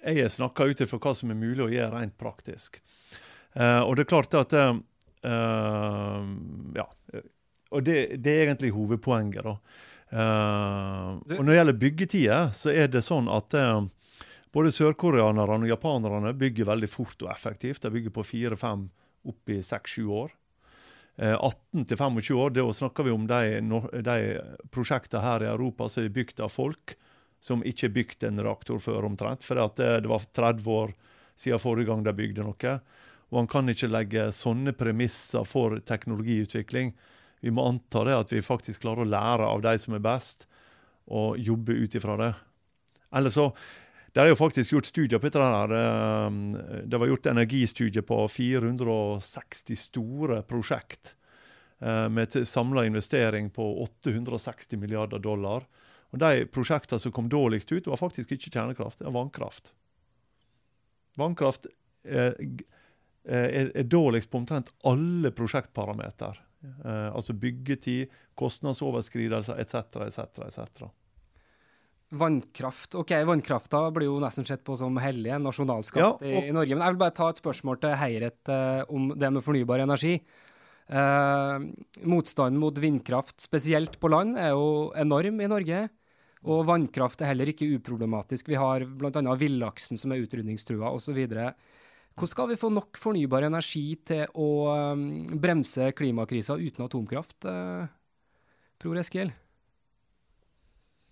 Jeg 0.08 0.32
snakker 0.32 0.72
ut 0.72 0.88
ifra 0.88 1.04
hva 1.04 1.12
som 1.18 1.28
er 1.34 1.44
mulig 1.44 1.64
å 1.66 1.74
gjøre 1.74 1.98
rent 2.00 2.16
praktisk. 2.16 2.80
Uh, 3.58 3.82
og 3.88 3.96
det 3.98 4.06
er 4.06 4.12
klart 4.12 4.38
at 4.38 4.54
uh, 4.54 4.78
Ja. 6.78 6.88
Og 7.68 7.84
det, 7.84 8.22
det, 8.24 8.32
er 8.32 8.46
egentlig 8.46 8.72
hovedpoenget, 8.72 9.44
da. 9.44 9.58
Uh, 10.08 11.18
og 11.36 11.42
når 11.42 11.50
det 11.50 11.58
gjelder 11.58 11.80
byggetider, 11.82 12.52
så 12.56 12.72
er 12.72 12.88
det 12.88 13.02
sånn 13.04 13.28
at 13.28 13.52
både 14.56 14.72
sørkoreanerne 14.72 15.58
og 15.66 15.68
japanerne 15.68 16.32
bygger 16.38 16.70
veldig 16.70 16.88
fort 16.88 17.26
og 17.26 17.34
effektivt. 17.34 17.82
De 17.84 17.92
bygger 17.92 18.14
på 18.16 18.24
fire-fem, 18.24 18.86
opp 19.28 19.52
i 19.52 19.60
seks-sju 19.66 20.06
år. 20.16 20.32
18 21.18 21.84
25 21.90 22.38
år, 22.38 22.54
da 22.56 22.64
snakker 22.78 23.04
vi 23.04 23.12
om 23.12 23.26
de, 23.28 23.58
de 24.06 24.18
prosjektene 24.72 25.24
her 25.26 25.44
i 25.44 25.50
Europa 25.50 25.90
som 25.90 26.06
er 26.06 26.14
bygd 26.14 26.44
av 26.46 26.54
folk 26.54 26.94
som 27.44 27.64
ikke 27.66 27.88
har 27.88 27.96
bygd 27.96 28.26
en 28.28 28.42
reaktor 28.46 28.80
før, 28.82 29.06
omtrent. 29.10 29.46
For 29.46 29.60
det, 29.60 29.90
det 30.06 30.12
var 30.12 30.26
30 30.36 30.72
år 30.74 30.94
siden 31.38 31.62
forrige 31.62 31.90
gang 31.92 32.04
de 32.06 32.14
bygde 32.18 32.46
noe. 32.46 32.78
Og 33.32 33.42
han 33.42 33.50
kan 33.52 33.70
ikke 33.72 33.90
legge 33.92 34.30
sånne 34.36 34.74
premisser 34.78 35.48
for 35.48 35.80
teknologiutvikling. 35.84 36.94
Vi 37.44 37.52
må 37.54 37.66
anta 37.68 38.06
det 38.08 38.16
at 38.16 38.32
vi 38.34 38.46
faktisk 38.46 38.86
klarer 38.86 39.04
å 39.04 39.12
lære 39.12 39.50
av 39.50 39.64
de 39.66 39.74
som 39.82 39.98
er 39.98 40.04
best, 40.04 40.48
og 41.08 41.40
jobbe 41.40 41.76
ut 41.76 41.96
ifra 41.96 42.18
det. 42.20 42.32
Eller 43.16 43.34
så, 43.34 43.52
Det 44.14 44.24
er 44.24 44.32
jo 44.32 44.40
faktisk 44.40 44.72
gjort 44.74 44.88
studier 44.88 45.20
på 45.20 45.30
dette. 45.30 45.38
her. 45.38 45.72
Eh, 45.72 46.32
det 46.88 46.98
var 46.98 47.08
gjort 47.08 47.26
energistudier 47.28 48.02
på 48.02 48.28
460 48.28 49.76
store 49.76 50.42
prosjekt 50.42 51.14
eh, 51.82 52.10
med 52.10 52.32
samla 52.32 52.86
investering 52.86 53.50
på 53.50 53.84
860 53.84 54.78
milliarder 54.78 55.20
dollar. 55.20 55.68
Og 56.12 56.20
De 56.20 56.46
prosjektene 56.46 57.00
som 57.00 57.12
kom 57.12 57.30
dårligst 57.30 57.72
ut, 57.72 57.88
var 57.88 57.98
faktisk 57.98 58.32
ikke 58.32 58.50
kjernekraft, 58.50 59.00
det 59.00 59.06
var 59.06 59.20
vannkraft. 59.20 59.74
Vannkraft 61.18 61.68
eh, 62.06 62.34
er, 63.28 63.72
er 63.76 63.88
dårligst 63.88 64.32
på 64.32 64.40
omtrent 64.40 64.72
alle 64.88 65.32
prosjektparameter. 65.36 66.40
Uh, 66.84 67.14
altså 67.14 67.36
byggetid, 67.38 68.14
kostnadsoverskridelser 68.40 69.60
etc. 69.62 70.00
etc. 70.08 70.42
etc. 70.48 70.88
Vannkraft. 72.10 72.96
ok, 72.96 73.12
Vannkrafta 73.28 73.82
blir 73.92 74.08
jo 74.08 74.18
nesten 74.24 74.48
sett 74.48 74.64
på 74.66 74.78
som 74.80 74.96
hellig, 75.02 75.32
en 75.36 75.44
nasjonalskatt 75.44 76.24
ja, 76.24 76.28
i, 76.28 76.48
i, 76.48 76.56
Norge. 76.56 76.76
Men 76.76 76.86
jeg 76.86 76.96
vil 76.96 77.02
bare 77.04 77.16
ta 77.18 77.30
et 77.32 77.42
spørsmål 77.42 77.82
til 77.84 77.98
Heiret 78.00 78.52
uh, 78.52 78.84
om 78.88 79.12
det 79.12 79.32
med 79.36 79.44
fornybar 79.46 79.84
energi. 79.84 80.16
Uh, 80.88 81.68
motstanden 82.08 82.62
mot 82.62 82.78
vindkraft, 82.80 83.42
spesielt 83.44 84.00
på 84.00 84.12
land, 84.14 84.38
er 84.40 84.56
jo 84.56 84.94
enorm 84.96 85.44
i 85.44 85.52
Norge. 85.52 85.84
Og 86.48 86.64
vannkraft 86.70 87.22
er 87.22 87.34
heller 87.34 87.52
ikke 87.52 87.68
uproblematisk. 87.76 88.48
Vi 88.48 88.56
har 88.56 88.86
bl.a. 88.88 89.22
villaksen 89.36 90.00
som 90.00 90.14
er 90.14 90.24
utrydningstrua 90.24 90.94
osv. 90.96 91.20
Hvordan 92.18 92.34
skal 92.34 92.48
vi 92.50 92.58
få 92.58 92.70
nok 92.74 92.98
fornybar 92.98 93.46
energi 93.46 93.92
til 94.10 94.24
å 94.34 94.50
um, 94.74 95.02
bremse 95.38 95.92
klimakrisa 95.94 96.56
uten 96.58 96.88
atomkraft, 96.88 97.46
uh, 97.46 97.86
Bror 98.82 98.98
Eskil? 98.98 99.30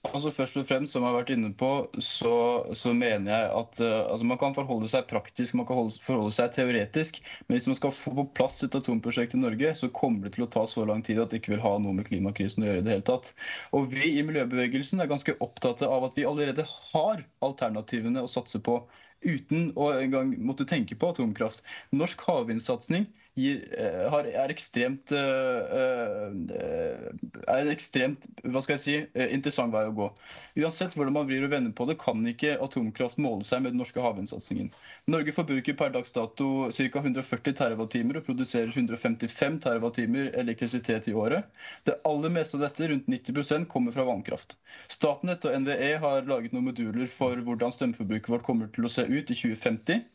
Altså 0.06 0.32
Først 0.34 0.58
og 0.58 0.66
fremst, 0.66 0.94
som 0.94 1.04
jeg 1.04 1.12
har 1.12 1.18
vært 1.20 1.30
inne 1.36 1.52
på, 1.58 1.70
så, 2.02 2.34
så 2.78 2.94
mener 2.98 3.30
jeg 3.30 3.54
at 3.60 3.84
uh, 3.86 4.10
altså 4.16 4.30
man 4.32 4.42
kan 4.42 4.58
forholde 4.58 4.90
seg 4.90 5.06
praktisk 5.10 5.54
man 5.58 5.70
kan 5.70 5.94
forholde 5.94 6.34
seg 6.34 6.58
teoretisk. 6.58 7.22
Men 7.46 7.60
hvis 7.60 7.70
man 7.70 7.78
skal 7.78 7.94
få 7.94 8.16
på 8.18 8.28
plass 8.42 8.58
et 8.66 8.82
atomprosjekt 8.82 9.38
i 9.38 9.46
Norge, 9.46 9.76
så 9.78 9.94
kommer 9.94 10.26
det 10.26 10.40
til 10.40 10.48
å 10.48 10.52
ta 10.58 10.66
så 10.70 10.90
lang 10.90 11.06
tid 11.06 11.22
at 11.22 11.30
det 11.30 11.44
ikke 11.44 11.54
vil 11.54 11.66
ha 11.68 11.78
noe 11.86 12.02
med 12.02 12.10
klimakrisen 12.10 12.66
å 12.66 12.72
gjøre. 12.72 12.82
i 12.82 12.90
det 12.90 12.98
hele 12.98 13.10
tatt. 13.14 13.34
Og 13.78 13.94
Vi 13.94 14.16
i 14.18 14.26
miljøbevegelsen 14.26 15.06
er 15.06 15.14
ganske 15.14 15.38
opptatt 15.38 15.86
av 15.86 16.10
at 16.10 16.18
vi 16.18 16.26
allerede 16.26 16.66
har 16.66 17.26
alternativene 17.46 18.26
å 18.26 18.32
satse 18.40 18.58
på 18.58 18.82
uten 19.22 19.70
å 19.76 19.92
engang 20.00 20.34
måtte 20.46 20.68
tenke 20.70 20.98
på 21.00 21.12
atomkraft. 21.14 21.64
Norsk 21.96 22.22
havvindsatsing 22.28 23.08
Eh, 23.36 24.13
er 24.32 24.51
ekstremt 24.54 25.12
eh, 25.12 25.72
eh, 25.75 27.08
er 27.51 27.65
en 27.65 27.72
ekstremt 27.74 28.30
hva 28.48 28.62
skal 28.63 28.77
jeg 28.77 28.84
si, 28.84 28.94
interessant 29.36 29.75
vei 29.75 29.82
å 29.89 29.96
gå. 29.98 30.08
Uansett 30.62 30.96
hvordan 30.96 31.18
man 31.18 31.27
vrir 31.27 31.44
og 31.44 31.51
vender 31.51 31.74
på 31.75 31.88
det, 31.89 31.98
kan 32.00 32.24
ikke 32.32 32.54
atomkraft 32.63 33.20
måle 33.20 33.44
seg 33.44 33.65
med 33.65 33.75
den 33.75 33.82
norske 33.84 34.00
havvindsatsingen. 34.00 34.72
Norge 35.12 35.36
forbruker 35.36 35.75
per 35.75 35.92
dags 35.92 36.15
dato 36.15 36.70
ca. 36.72 37.04
140 37.04 37.58
TWh 37.60 38.15
og 38.22 38.24
produserer 38.24 38.72
155 38.72 39.60
TWh 39.68 40.32
elektrisitet 40.39 41.12
i 41.12 41.18
året. 41.20 41.51
Det 41.84 42.00
aller 42.08 42.32
meste 42.32 42.56
av 42.56 42.70
dette, 42.70 42.88
rundt 42.88 43.12
90% 43.12 43.68
kommer 43.68 43.92
fra 43.92 44.08
vannkraft. 44.08 44.56
Statnett 44.88 45.44
og 45.44 45.60
NVE 45.65 45.92
har 46.00 46.32
laget 46.32 46.56
noen 46.56 46.70
moduler 46.72 47.12
for 47.12 47.36
hvordan 47.44 47.75
strømforbruket 47.75 48.32
vårt 48.32 48.48
kommer 48.48 48.72
til 48.72 48.88
å 48.88 48.96
se 48.96 49.04
ut 49.12 49.27
i 49.27 49.36
2050. 49.36 50.06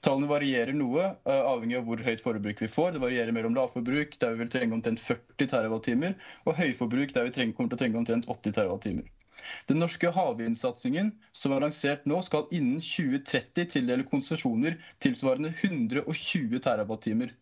Tallene 0.00 0.28
varierer 0.30 0.72
noe, 0.72 1.10
eh, 1.28 1.42
avhengig 1.44 1.76
av 1.76 1.84
hvor 1.84 2.00
høyt 2.04 2.22
forbruk 2.24 2.60
vi 2.62 2.68
får. 2.72 2.94
Det 2.94 3.02
varierer 3.02 3.34
mellom 3.36 3.56
lavforbruk, 3.56 4.14
der 4.22 4.32
vi 4.32 4.42
vil 4.42 4.52
trenge 4.52 4.76
omtrent 4.76 5.02
40 5.04 5.48
TWh, 5.50 6.14
og 6.46 6.56
høyforbruk, 6.56 7.12
der 7.16 7.26
vi 7.28 7.34
trenger, 7.34 7.56
kommer 7.56 7.74
til 7.74 7.78
å 7.78 7.82
trenge 7.82 8.00
omtrent 8.00 8.30
80 8.32 8.56
TWh. 8.56 9.02
Den 9.68 9.80
norske 9.80 10.08
havvindsatsingen 10.12 11.12
som 11.36 11.52
er 11.56 11.64
lansert 11.64 12.08
nå, 12.08 12.20
skal 12.24 12.48
innen 12.56 12.80
2030 12.84 13.68
tildele 13.74 14.04
konsesjoner 14.08 14.76
tilsvarende 15.04 15.52
120 15.60 16.60
TWh. 16.64 17.32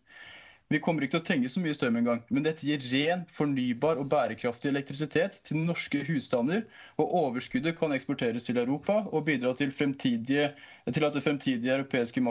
Vi 0.69 0.77
kommer 0.85 1.01
ikke 1.01 1.15
til 1.15 1.23
å 1.23 1.25
trenge 1.25 1.49
så 1.49 1.61
mye 1.63 1.73
strøm 1.73 1.95
engang, 1.97 2.19
men 2.29 2.43
dette 2.45 2.61
gir 2.61 2.83
ren, 2.91 3.23
fornybar 3.33 3.97
og 3.97 4.05
bærekraftig 4.11 4.69
elektrisitet 4.69 5.39
til 5.47 5.63
norske 5.65 6.03
husstander. 6.05 6.61
Og 7.01 7.15
overskuddet 7.23 7.73
kan 7.79 7.95
eksporteres 7.95 8.45
til 8.45 8.59
Europa 8.61 8.99
og 9.09 9.25
bidra 9.25 9.55
til, 9.57 9.73
til 9.73 11.07
at 11.07 11.17
det 11.17 11.25
fremtidige 11.25 11.73
europeiske 11.73 12.21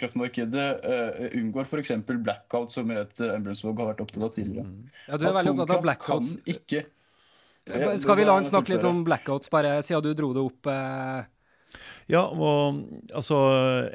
kraftmarkedet 0.00 0.66
uh, 0.88 1.28
unngår 1.36 1.68
f.eks. 1.68 1.92
blackout, 2.08 2.72
som 2.72 2.96
et 2.96 3.20
Emblemsvåg 3.20 3.84
har 3.84 3.92
vært 3.92 4.04
opptatt 4.06 4.24
av 4.24 4.34
tidligere. 4.38 4.72
Mm. 4.72 4.90
Ja, 5.10 5.20
du 5.20 5.28
er 5.28 5.36
veldig 5.36 5.56
opptatt 5.58 5.76
av 5.76 5.84
blackouts. 5.84 6.34
Ikke, 6.48 6.86
Skal 8.00 8.22
vi 8.22 8.24
la 8.24 8.40
han 8.40 8.48
snakke 8.48 8.72
litt 8.72 8.88
om 8.88 9.04
blackouts, 9.04 9.52
bare 9.52 9.82
siden 9.84 10.08
du 10.08 10.14
dro 10.16 10.32
det 10.32 10.48
opp? 10.48 10.64
Uh 10.64 11.35
Ja, 12.06 12.22
og 12.30 12.82
altså 13.10 13.36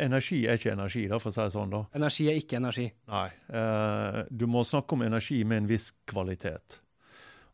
Energi 0.02 0.42
er 0.44 0.60
ikke 0.60 0.74
energi, 0.74 1.06
da, 1.08 1.20
for 1.22 1.32
å 1.32 1.36
si 1.36 1.42
det 1.46 1.54
sånn. 1.54 1.72
da. 1.72 1.86
Energi 1.96 2.28
er 2.28 2.40
ikke 2.42 2.60
energi. 2.60 2.88
Nei. 3.12 3.28
Eh, 3.48 4.22
du 4.30 4.48
må 4.52 4.66
snakke 4.68 4.98
om 4.98 5.06
energi 5.06 5.42
med 5.48 5.64
en 5.64 5.70
viss 5.72 5.92
kvalitet. 6.12 6.82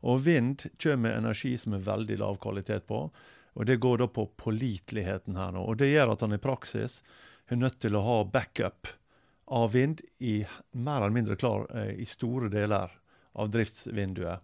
Og 0.08 0.22
vind 0.26 0.66
kommer 0.82 1.10
med 1.10 1.18
energi 1.20 1.56
som 1.62 1.76
er 1.78 1.86
veldig 1.86 2.18
lav 2.22 2.40
kvalitet 2.42 2.88
på. 2.90 3.04
Og 3.58 3.66
det 3.66 3.80
går 3.82 4.02
da 4.02 4.08
på 4.14 4.28
påliteligheten 4.38 5.38
her 5.38 5.54
nå. 5.54 5.64
Og 5.66 5.78
det 5.82 5.92
gjør 5.92 6.14
at 6.14 6.26
han 6.26 6.34
i 6.34 6.42
praksis 6.42 7.02
er 7.50 7.62
nødt 7.62 7.80
til 7.82 7.98
å 7.98 8.06
ha 8.06 8.18
backup 8.30 8.90
av 9.54 9.72
vind 9.74 10.02
i 10.20 10.40
mer 10.74 11.02
eller 11.02 11.16
mindre 11.16 11.38
klar 11.40 11.66
eh, 11.74 11.94
i 12.02 12.06
store 12.10 12.50
deler 12.54 12.92
av 13.38 13.54
driftsvinduet. 13.54 14.42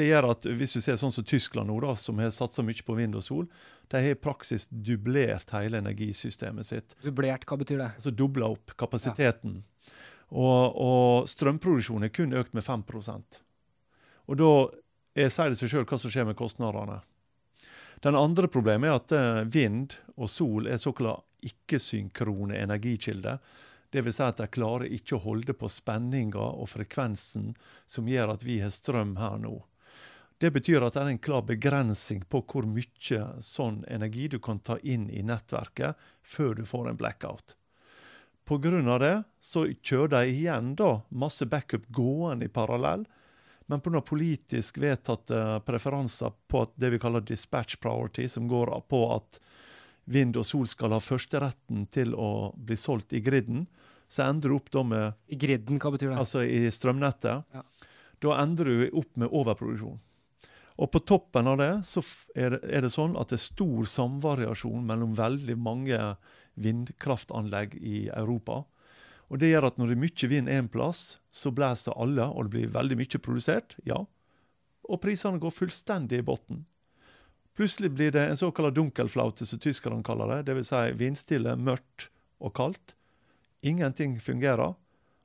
Det 0.00 0.06
gjør 0.06 0.30
at 0.30 0.46
hvis 0.56 0.72
du 0.72 0.80
ser 0.80 0.96
sånn 0.96 1.12
som 1.12 1.26
Tyskland 1.28 1.68
nå, 1.68 1.76
da, 1.84 1.92
som 1.98 2.20
har 2.22 2.30
satsa 2.32 2.64
mye 2.64 2.84
på 2.86 2.94
vind 2.96 3.18
og 3.18 3.24
sol, 3.26 3.48
de 3.92 4.00
har 4.00 4.14
i 4.14 4.16
praksis 4.16 4.64
dublert 4.70 5.52
hele 5.52 5.82
energisystemet 5.82 6.68
sitt. 6.70 6.94
Dublert, 7.04 7.44
hva 7.44 7.58
betyr 7.60 7.82
det? 7.82 7.90
Altså 7.98 8.14
dobla 8.16 8.48
opp 8.54 8.72
kapasiteten. 8.80 9.58
Ja. 9.60 9.96
Og, 10.30 10.78
og 10.80 11.28
strømproduksjonen 11.28 12.06
er 12.06 12.14
kun 12.14 12.32
økt 12.38 12.54
med 12.56 12.64
5 12.64 12.86
Og 14.30 14.36
da 14.40 14.50
jeg 15.18 15.32
sier 15.34 15.52
det 15.52 15.58
seg 15.58 15.72
sjøl 15.72 15.88
hva 15.90 15.98
som 15.98 16.12
skjer 16.12 16.28
med 16.28 16.38
kostnadene. 16.38 17.00
Den 18.00 18.16
andre 18.16 18.48
problemet 18.48 18.88
er 18.88 18.96
at 18.96 19.12
eh, 19.12 19.48
vind 19.52 19.98
og 20.16 20.30
sol 20.32 20.70
er 20.70 20.80
såkalt 20.80 21.26
ikke-synkrone 21.44 22.56
energikilder. 22.56 23.40
Dvs. 23.92 24.16
Si 24.16 24.24
at 24.24 24.40
de 24.40 24.46
klarer 24.48 24.92
ikke 24.94 25.18
å 25.18 25.24
holde 25.24 25.52
på 25.52 25.68
spenninga 25.68 26.40
og 26.40 26.70
frekvensen 26.72 27.52
som 27.90 28.08
gjør 28.08 28.36
at 28.38 28.46
vi 28.46 28.60
har 28.62 28.72
strøm 28.72 29.18
her 29.20 29.36
nå. 29.42 29.58
Det 30.40 30.48
betyr 30.50 30.80
at 30.80 30.94
det 30.96 31.02
er 31.02 31.08
en 31.12 31.20
klar 31.20 31.42
begrensing 31.44 32.22
på 32.32 32.40
hvor 32.48 32.64
mye 32.64 33.24
sånn 33.44 33.82
energi 33.92 34.30
du 34.32 34.38
kan 34.40 34.62
ta 34.64 34.78
inn 34.80 35.10
i 35.12 35.20
nettverket 35.20 35.98
før 36.24 36.54
du 36.56 36.62
får 36.64 36.88
en 36.88 37.00
blackout. 37.00 37.56
Pga. 38.48 38.98
det 38.98 39.22
så 39.38 39.66
kjører 39.68 40.08
de 40.08 40.32
igjen 40.32 40.72
da 40.80 41.02
masse 41.08 41.44
backup 41.46 41.84
gående 41.92 42.48
i 42.48 42.48
parallell, 42.48 43.04
men 43.68 43.84
pga. 43.84 44.00
politisk 44.00 44.78
vedtatte 44.78 45.60
preferanser 45.66 46.32
på 46.48 46.64
det 46.74 46.90
vi 46.90 46.98
kaller 46.98 47.20
dispatch 47.20 47.76
priority, 47.76 48.28
som 48.28 48.48
går 48.48 48.72
på 48.88 49.04
at 49.14 49.38
vind 50.04 50.40
og 50.40 50.46
sol 50.46 50.66
skal 50.66 50.96
ha 50.96 51.04
førsteretten 51.04 51.84
til 51.92 52.16
å 52.16 52.54
bli 52.56 52.80
solgt 52.80 53.12
i 53.12 53.20
griden, 53.20 53.66
så 54.08 54.24
endrer 54.24 54.50
du 54.50 54.56
opp 54.56 54.70
da 54.72 54.82
med 54.82 55.12
I 55.28 55.36
griden, 55.36 55.78
hva 55.78 55.92
betyr 55.92 56.10
det? 56.10 56.18
Altså 56.18 56.42
i 56.42 56.64
strømnettet. 56.72 57.44
Ja. 57.52 57.62
Da 58.24 58.40
endrer 58.40 58.72
du 58.72 58.96
opp 58.98 59.12
med 59.20 59.28
overproduksjon. 59.28 60.00
Og 60.80 60.88
på 60.94 61.02
toppen 61.04 61.48
av 61.50 61.58
det 61.60 61.72
så 61.84 62.00
er 62.32 62.54
det, 62.54 62.60
er 62.64 62.86
det 62.86 62.92
sånn 62.94 63.16
at 63.20 63.28
det 63.28 63.36
er 63.36 63.44
stor 63.44 63.88
samvariasjon 63.88 64.86
mellom 64.88 65.12
veldig 65.18 65.56
mange 65.60 65.98
vindkraftanlegg 66.60 67.76
i 67.76 68.06
Europa. 68.08 68.62
Og 69.30 69.38
Det 69.38 69.52
gjør 69.52 69.68
at 69.68 69.76
når 69.78 69.92
det 69.92 69.96
er 69.96 70.04
mye 70.06 70.30
vind 70.32 70.48
én 70.50 70.70
plass, 70.72 71.20
så 71.30 71.52
blåser 71.54 71.94
alle, 71.94 72.24
og 72.26 72.48
det 72.48 72.54
blir 72.56 72.72
veldig 72.74 72.96
mye 72.98 73.22
produsert. 73.22 73.76
ja. 73.84 74.06
Og 74.88 74.98
prisene 75.00 75.38
går 75.38 75.52
fullstendig 75.54 76.18
i 76.18 76.26
bunnen. 76.26 76.64
Plutselig 77.54 77.92
blir 77.92 78.10
det 78.10 78.24
en 78.26 78.36
såkalt 78.36 78.74
dunkelflaute, 78.74 79.46
som 79.46 79.58
tyskerne 79.58 80.02
kaller 80.02 80.32
det. 80.32 80.48
Dvs. 80.48 80.70
Si 80.72 80.92
vindstille, 80.96 81.56
mørkt 81.56 82.08
og 82.40 82.54
kaldt. 82.56 82.96
Ingenting 83.62 84.18
fungerer. 84.18 84.74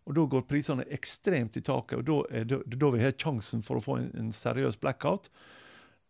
Og 0.05 0.13
Da 0.13 0.25
går 0.29 0.45
prisene 0.45 0.85
ekstremt 0.93 1.57
i 1.57 1.61
taket, 1.65 1.99
og 1.99 2.05
da 2.05 2.61
da 2.61 2.89
vi 2.93 3.01
har 3.01 3.15
sjansen 3.17 3.63
for 3.65 3.79
å 3.79 3.83
få 3.83 3.97
en, 3.97 4.11
en 4.13 4.31
seriøs 4.31 4.77
blackout. 4.77 5.31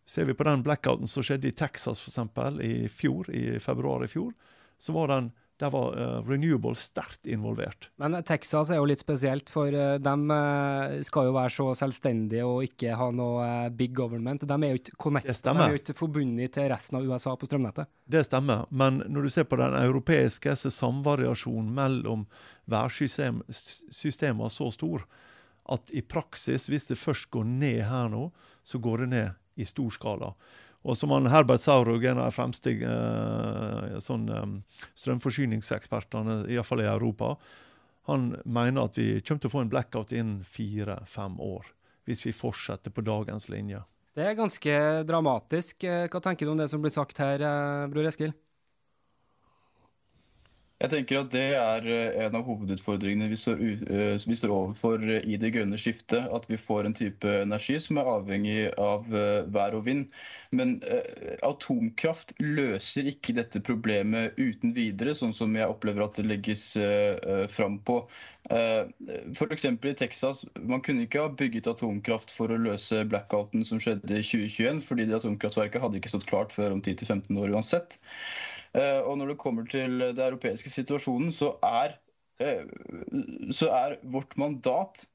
Ser 0.06 0.28
vi 0.28 0.36
på 0.38 0.44
den 0.44 0.64
blackouten 0.64 1.08
som 1.08 1.24
skjedde 1.24 1.48
i 1.50 1.56
Texas 1.56 2.02
for 2.04 2.12
eksempel, 2.12 2.60
i 2.62 2.90
fjor, 2.92 3.32
i 3.32 3.60
februar 3.60 4.04
i 4.04 4.12
fjor, 4.12 4.34
så 4.78 4.94
var 4.94 5.08
den 5.10 5.32
der 5.62 5.72
var 5.72 5.96
uh, 5.96 6.30
Renewable 6.30 6.76
sterkt 6.76 7.28
involvert. 7.32 7.90
Men 8.02 8.18
Texas 8.28 8.70
er 8.74 8.82
jo 8.82 8.88
litt 8.90 9.00
spesielt, 9.00 9.50
for 9.54 9.72
uh, 9.72 9.96
de 10.04 10.16
uh, 10.32 11.02
skal 11.08 11.30
jo 11.30 11.36
være 11.36 11.54
så 11.56 11.68
selvstendige 11.80 12.44
og 12.48 12.66
ikke 12.68 12.98
ha 13.00 13.08
noe 13.16 13.70
big 13.76 13.94
government. 13.96 14.44
De 14.44 14.56
er 14.58 14.74
jo 14.74 14.82
ikke 14.82 14.98
connected, 15.00 15.40
de 15.48 15.56
er 15.56 15.76
jo 15.76 15.82
ikke 15.82 15.98
forbundet 15.98 16.56
til 16.58 16.68
resten 16.72 17.00
av 17.00 17.08
USA 17.08 17.36
på 17.40 17.48
strømnettet. 17.50 17.92
Det 18.06 18.26
stemmer, 18.28 18.66
men 18.70 19.04
når 19.08 19.28
du 19.28 19.36
ser 19.38 19.48
på 19.48 19.60
den 19.62 19.78
europeiske, 19.80 20.58
så 20.60 20.70
er 20.72 20.76
samvariasjonen 20.76 21.72
mellom 21.76 22.28
værsystemene 22.72 24.52
så 24.52 24.68
stor 24.74 25.08
at 25.72 25.90
i 25.98 26.04
praksis, 26.06 26.68
hvis 26.70 26.92
det 26.92 27.00
først 27.02 27.32
går 27.34 27.48
ned 27.48 27.82
her 27.90 28.12
nå, 28.14 28.28
så 28.66 28.78
går 28.82 29.06
det 29.06 29.10
ned 29.14 29.30
i 29.56 29.66
stor 29.66 29.90
skala. 29.94 30.34
Og 30.86 30.98
som 30.98 31.10
han 31.16 31.30
Herbert 31.34 31.64
Saurug, 31.64 32.04
en 32.06 32.22
av 32.22 32.30
de 32.30 32.36
fremste 32.36 32.74
uh, 32.86 33.96
sånn, 34.04 34.28
um, 34.30 34.58
strømforsyningsekspertene, 34.94 36.44
iallfall 36.54 36.84
i 36.84 36.90
Europa, 36.92 37.34
han 38.06 38.36
mener 38.46 38.86
at 38.86 39.00
vi 39.00 39.08
kommer 39.26 39.42
til 39.42 39.50
å 39.50 39.56
få 39.56 39.64
en 39.66 39.72
blackout 39.72 40.14
innen 40.14 40.44
fire-fem 40.46 41.40
år. 41.42 41.72
Hvis 42.06 42.22
vi 42.28 42.36
fortsetter 42.38 42.94
på 42.94 43.02
dagens 43.02 43.50
linje. 43.50 43.82
Det 44.16 44.28
er 44.30 44.38
ganske 44.38 44.74
dramatisk. 45.10 45.84
Eh, 45.90 46.06
hva 46.06 46.22
tenker 46.22 46.46
du 46.46 46.54
om 46.54 46.60
det 46.60 46.70
som 46.70 46.84
blir 46.84 46.94
sagt 46.94 47.18
her, 47.20 47.42
eh, 47.42 47.88
bror 47.90 48.06
Eskil? 48.06 48.36
Jeg 50.84 50.92
tenker 50.92 51.22
at 51.22 51.30
Det 51.32 51.44
er 51.56 51.86
eh, 51.88 52.18
en 52.26 52.36
av 52.36 52.44
hovedutfordringene 52.50 53.30
vi 53.32 53.38
står, 53.40 53.62
eh, 53.64 54.18
vi 54.20 54.36
står, 54.36 54.52
overfor 54.52 55.04
i 55.22 55.38
det 55.40 55.54
grønne 55.56 55.80
skiftet. 55.80 56.28
At 56.36 56.50
vi 56.52 56.60
får 56.60 56.90
en 56.90 56.98
type 56.98 57.32
energi 57.46 57.78
som 57.80 58.02
er 58.02 58.10
avhengig 58.12 58.58
av 58.82 59.08
eh, 59.16 59.48
vær 59.56 59.78
og 59.78 59.86
vind. 59.88 60.10
Men 60.56 60.78
atomkraft 61.44 62.34
løser 62.40 63.08
ikke 63.12 63.34
dette 63.36 63.60
problemet 63.64 64.38
uten 64.40 64.72
videre, 64.76 65.16
sånn 65.16 65.34
som 65.36 65.56
jeg 65.58 65.68
opplever 65.68 66.06
at 66.06 66.16
det 66.16 66.24
legges 66.30 66.64
fram 67.52 67.76
på. 67.84 67.98
F.eks. 68.48 69.66
i 69.68 69.94
Texas. 70.00 70.46
Man 70.56 70.84
kunne 70.86 71.04
ikke 71.10 71.26
ha 71.26 71.34
bygget 71.42 71.68
atomkraft 71.74 72.32
for 72.32 72.54
å 72.54 72.62
løse 72.70 73.04
blackouten 73.12 73.68
som 73.68 73.84
skjedde 73.84 74.22
i 74.22 74.24
2021, 74.24 74.80
fordi 74.88 75.10
atomkraftverket 75.18 75.84
hadde 75.84 76.00
ikke 76.00 76.14
stått 76.14 76.30
klart 76.30 76.56
før 76.56 76.78
om 76.78 76.84
10-15 76.86 77.36
år 77.42 77.58
uansett. 77.58 78.00
Eh, 78.76 79.02
og 79.08 79.18
når 79.20 79.34
det 79.34 79.42
kommer 79.42 79.68
til 79.72 80.00
den 80.02 80.24
europeiske 80.28 80.72
situasjonen, 80.74 81.32
så 81.32 81.54
er, 81.64 81.98
eh, 82.44 82.66
så 83.52 83.72
er 83.72 84.00
vårt 84.04 84.36
mandat 84.38 85.06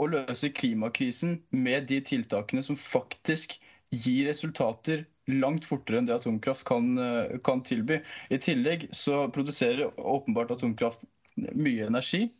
å 0.00 0.08
løse 0.12 0.52
klimakrisen 0.52 1.40
med 1.52 1.88
de 1.90 2.00
tiltakene 2.04 2.64
som 2.64 2.76
faktisk 2.76 3.58
gir 3.94 4.26
resultater 4.28 5.06
langt 5.26 5.66
fortere 5.66 6.00
enn 6.00 6.08
det 6.08 6.16
atomkraft 6.16 6.66
kan, 6.68 6.96
eh, 6.98 7.38
kan 7.44 7.62
tilby. 7.62 8.00
I 8.30 8.38
tillegg 8.38 8.88
så 8.94 9.26
produserer 9.32 9.92
åpenbart 9.98 10.50
atomkraft 10.54 11.04
mye 11.36 11.86
energi. 11.86 12.30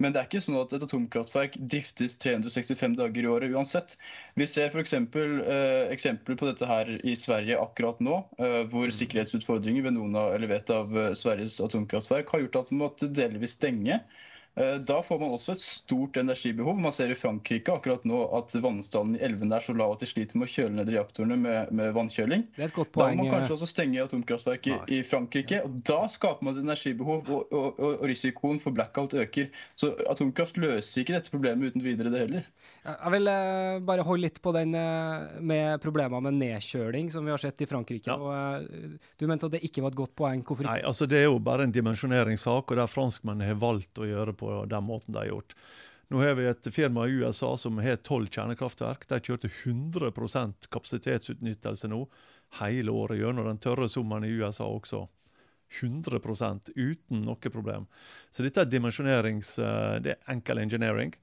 Men 0.00 0.14
det 0.14 0.20
er 0.20 0.28
ikke 0.30 0.40
sånn 0.40 0.56
at 0.56 0.72
et 0.72 0.84
atomkraftverk 0.86 1.58
driftes 1.60 2.16
365 2.22 2.96
dager 2.96 3.26
i 3.26 3.28
året 3.28 3.52
uansett. 3.52 3.98
Vi 4.40 4.46
ser 4.48 4.72
f.eks. 4.72 4.94
Eh, 4.96 5.92
eksempler 5.92 6.38
på 6.40 6.48
dette 6.48 6.68
her 6.68 6.94
i 7.04 7.12
Sverige 7.20 7.60
akkurat 7.60 8.00
nå, 8.04 8.22
eh, 8.40 8.62
hvor 8.72 8.88
mm. 8.88 8.96
sikkerhetsutfordringer 8.96 9.84
ved 9.84 9.98
noen 9.98 10.16
av, 10.16 10.32
eller 10.36 10.54
vet 10.54 10.72
av 10.72 10.96
eh, 10.96 11.12
Sveriges 11.20 11.60
atomkraftverk 11.60 12.32
har 12.32 12.46
gjort 12.46 12.62
at 12.62 12.72
man 12.72 12.86
måtte 12.86 13.12
delvis 13.12 13.58
stenge 13.60 14.00
da 14.86 14.96
får 15.02 15.18
man 15.20 15.30
også 15.32 15.54
et 15.54 15.62
stort 15.62 16.18
energibehov. 16.20 16.78
Man 16.82 16.92
ser 16.92 17.12
i 17.12 17.16
Frankrike 17.16 17.72
akkurat 17.72 18.02
nå 18.08 18.18
at 18.36 18.52
vannstanden 18.60 19.14
i 19.16 19.22
elvene 19.24 19.56
er 19.56 19.64
så 19.64 19.72
lav 19.76 19.94
at 19.94 20.02
de 20.02 20.08
sliter 20.10 20.36
med 20.36 20.48
å 20.48 20.52
kjøle 20.52 20.74
ned 20.76 20.90
reaktorene 20.90 21.36
med, 21.38 21.70
med 21.76 21.94
vannkjøling. 21.96 22.44
Det 22.56 22.66
er 22.66 22.72
et 22.72 22.76
godt 22.76 22.92
poeng. 22.94 23.14
Da 23.14 23.20
må 23.20 23.26
man 23.28 23.34
kanskje 23.34 23.56
også 23.56 23.68
stenge 23.70 24.02
atomkraftverket 24.02 24.90
i, 24.90 24.98
i, 24.98 25.00
Frankrike. 25.06 25.62
og 25.66 25.78
Da 25.86 26.00
skaper 26.12 26.46
man 26.46 26.58
et 26.58 26.64
energibehov, 26.64 27.30
og, 27.30 27.54
og, 27.54 27.78
og, 27.78 28.04
risikoen 28.10 28.60
for 28.62 28.74
blackout 28.76 29.14
øker. 29.14 29.48
Så 29.78 29.92
atomkraft 30.10 30.58
løser 30.60 31.04
ikke 31.04 31.16
dette 31.16 31.32
problemet 31.32 31.70
uten 31.70 31.84
videre, 31.84 32.12
det 32.12 32.24
heller. 32.24 32.48
Jeg 32.84 33.14
vil 33.14 33.30
uh, 33.30 33.78
bare 33.86 34.04
holde 34.06 34.26
litt 34.26 34.40
på 34.42 34.52
den 34.56 34.74
uh, 34.76 35.40
med 35.40 35.80
problemer 35.84 36.22
med 36.24 36.38
nedkjøling, 36.40 37.10
som 37.12 37.26
vi 37.26 37.34
har 37.34 37.42
sett 37.42 37.64
i 37.64 37.68
Frankrike. 37.70 38.10
Ja. 38.10 38.18
Og, 38.18 38.66
uh, 38.66 39.10
du 39.20 39.26
mente 39.30 39.48
at 39.48 39.56
det 39.56 39.62
ikke 39.66 39.84
var 39.84 39.94
et 39.94 40.00
godt 40.00 40.16
poeng. 40.18 40.44
Hvorfor 40.44 40.66
ikke? 40.66 40.74
Nei, 40.74 40.86
altså 40.90 41.08
Det 41.10 41.22
er 41.22 41.28
jo 41.28 41.38
bare 41.44 41.68
en 41.68 41.74
dimensjoneringssak, 41.74 42.70
og 42.70 42.80
der 42.80 42.90
franskmennene 42.90 43.52
har 43.52 43.60
valgt 43.60 44.00
å 44.00 44.08
gjøre 44.08 44.36
på 44.40 44.64
den 44.70 44.86
måten 44.88 45.14
de 45.14 45.22
har 45.22 45.30
gjort. 45.30 45.54
Nå 46.10 46.18
har 46.24 46.34
vi 46.34 46.48
et 46.50 46.66
firma 46.74 47.04
i 47.06 47.20
USA 47.22 47.52
som 47.60 47.78
har 47.78 48.00
tolv 48.02 48.32
kjernekraftverk. 48.34 49.06
De 49.06 49.20
kjørte 49.22 49.52
100% 49.52 50.66
kapasitetsutnyttelse 50.74 51.90
nå 51.92 52.00
hele 52.58 52.90
året 52.90 53.20
gjennom 53.20 53.46
den 53.46 53.60
tørre 53.62 53.86
sommeren 53.88 54.26
i 54.26 54.32
USA 54.34 54.66
også. 54.66 55.04
100% 55.70 56.72
uten 56.74 57.22
noe 57.22 57.52
problem. 57.54 57.86
Så 58.30 58.42
dette 58.42 58.64
er 58.64 58.72
dimensjonerings... 58.72 59.52
Eh, 59.62 60.00
det 60.02 60.16
er 60.16 60.34
enkel 60.34 60.58
engineering. 60.64 61.14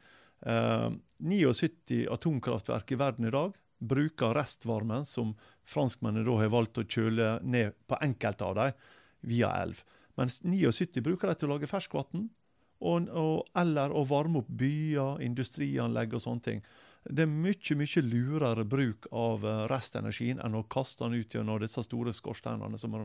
Uh, 0.45 0.87
eh, 0.87 0.89
79 1.33 2.05
atomkraftverk 2.13 2.93
i 2.93 2.99
verden 3.01 3.27
i 3.27 3.33
dag 3.33 3.55
bruker 3.77 4.35
restvarmen 4.37 5.03
som 5.05 5.33
franskmennene 5.67 6.25
da 6.25 6.39
har 6.39 6.53
valgt 6.53 6.79
å 6.79 6.85
kjøle 6.87 7.37
ned 7.43 7.75
på 7.89 7.99
enkelte 8.05 8.45
av 8.47 8.55
dem 8.55 8.77
via 9.27 9.51
elv. 9.65 9.83
Mens 10.17 10.39
79 10.45 11.03
bruker 11.03 11.27
de 11.27 11.41
til 11.41 11.49
å 11.49 11.57
lage 11.57 11.69
ferskvann 11.69 12.29
og, 12.79 13.07
og, 13.09 13.47
eller 13.57 13.93
å 13.93 14.03
varme 14.07 14.43
opp 14.43 14.51
byer, 14.59 15.23
industrianlegg 15.25 16.13
og 16.13 16.23
sånne 16.23 16.45
ting. 16.45 16.61
det 17.07 17.23
er 17.23 17.29
mye 17.31 17.75
mye 17.79 18.01
lurere 18.03 18.65
bruk 18.67 19.07
av 19.15 19.45
eh, 19.47 19.63
restenergien 19.71 20.41
enn 20.43 20.57
å 20.59 20.65
kaste 20.67 21.05
den 21.05 21.21
ut 21.21 21.33
gjennom 21.33 21.61
disse 21.63 21.83
store 21.85 22.11
skorsteinene 22.13 22.77
som, 22.77 22.97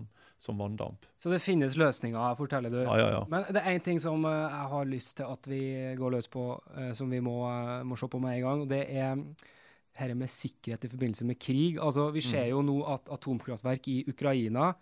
som 0.43 0.59
vanndamp. 0.59 1.07
Så 1.23 1.31
det 1.31 1.39
finnes 1.45 1.79
løsninger 1.79 2.19
her, 2.19 2.35
forteller 2.37 2.73
du. 2.73 2.81
Ja, 2.83 2.99
ja, 2.99 3.09
ja. 3.15 3.23
Men 3.31 3.47
det 3.49 3.63
er 3.63 3.77
én 3.77 3.85
ting 3.85 4.03
som 4.03 4.27
uh, 4.27 4.33
jeg 4.43 4.69
har 4.75 4.91
lyst 4.91 5.17
til 5.21 5.31
at 5.31 5.49
vi 5.49 5.63
går 5.99 6.17
løs 6.17 6.29
på, 6.33 6.47
uh, 6.77 6.91
som 6.99 7.11
vi 7.15 7.23
må, 7.23 7.39
må, 7.87 7.97
se 7.97 8.11
på 8.11 8.21
med 8.23 8.41
en 8.41 8.47
gang. 8.49 8.65
og 8.67 8.73
Det 8.73 8.83
er 8.91 9.15
dette 9.17 10.17
med 10.19 10.35
sikkerhet 10.35 10.89
i 10.89 10.91
forbindelse 10.91 11.29
med 11.29 11.39
krig. 11.39 11.79
Altså, 11.79 12.11
Vi 12.11 12.25
ser 12.25 12.49
mm. 12.49 12.53
jo 12.57 12.65
nå 12.67 12.79
at 12.91 13.13
atomkraftverk 13.13 13.89
i 13.93 14.01
Ukraina, 14.11 14.73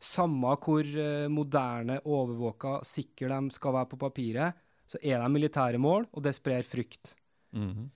samme 0.00 0.54
hvor 0.62 0.88
moderne, 1.32 1.98
overvåka, 2.06 2.78
sikre 2.86 3.28
de 3.34 3.54
skal 3.54 3.74
være 3.74 3.90
på 3.90 3.98
papiret, 4.00 4.64
så 4.88 5.00
er 5.02 5.20
de 5.20 5.30
militære 5.32 5.80
mål, 5.82 6.06
og 6.12 6.22
det 6.24 6.34
sprer 6.36 6.62
frykt. 6.62 7.16
Mm 7.52 7.70
-hmm. 7.70 7.88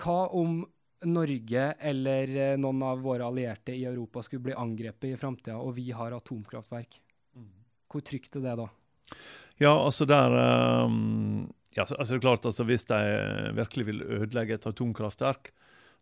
Hva 0.00 0.28
om 0.34 0.64
Norge 1.04 1.64
eller 1.80 2.36
eh, 2.36 2.56
noen 2.60 2.82
av 2.82 3.02
våre 3.04 3.26
allierte 3.26 3.74
i 3.74 3.84
Europa 3.84 4.22
skulle 4.24 4.48
bli 4.48 4.56
angrepet 4.58 5.12
i 5.12 5.18
framtida, 5.20 5.58
og 5.60 5.74
vi 5.76 5.90
har 5.94 6.16
atomkraftverk? 6.16 7.00
Mm. 7.36 7.50
Hvor 7.90 8.00
trygt 8.00 8.36
er 8.36 8.46
det 8.46 8.56
da? 8.62 8.68
Ja, 9.60 9.74
altså 9.74 10.06
der 10.08 10.32
um, 10.86 11.52
ja, 11.76 11.84
altså 11.84 12.14
det 12.14 12.16
er 12.16 12.24
klart 12.24 12.46
altså 12.46 12.64
Hvis 12.66 12.86
de 12.88 12.98
virkelig 13.54 13.86
vil 13.86 14.02
ødelegge 14.02 14.54
et 14.54 14.66
atomkraftverk, 14.66 15.52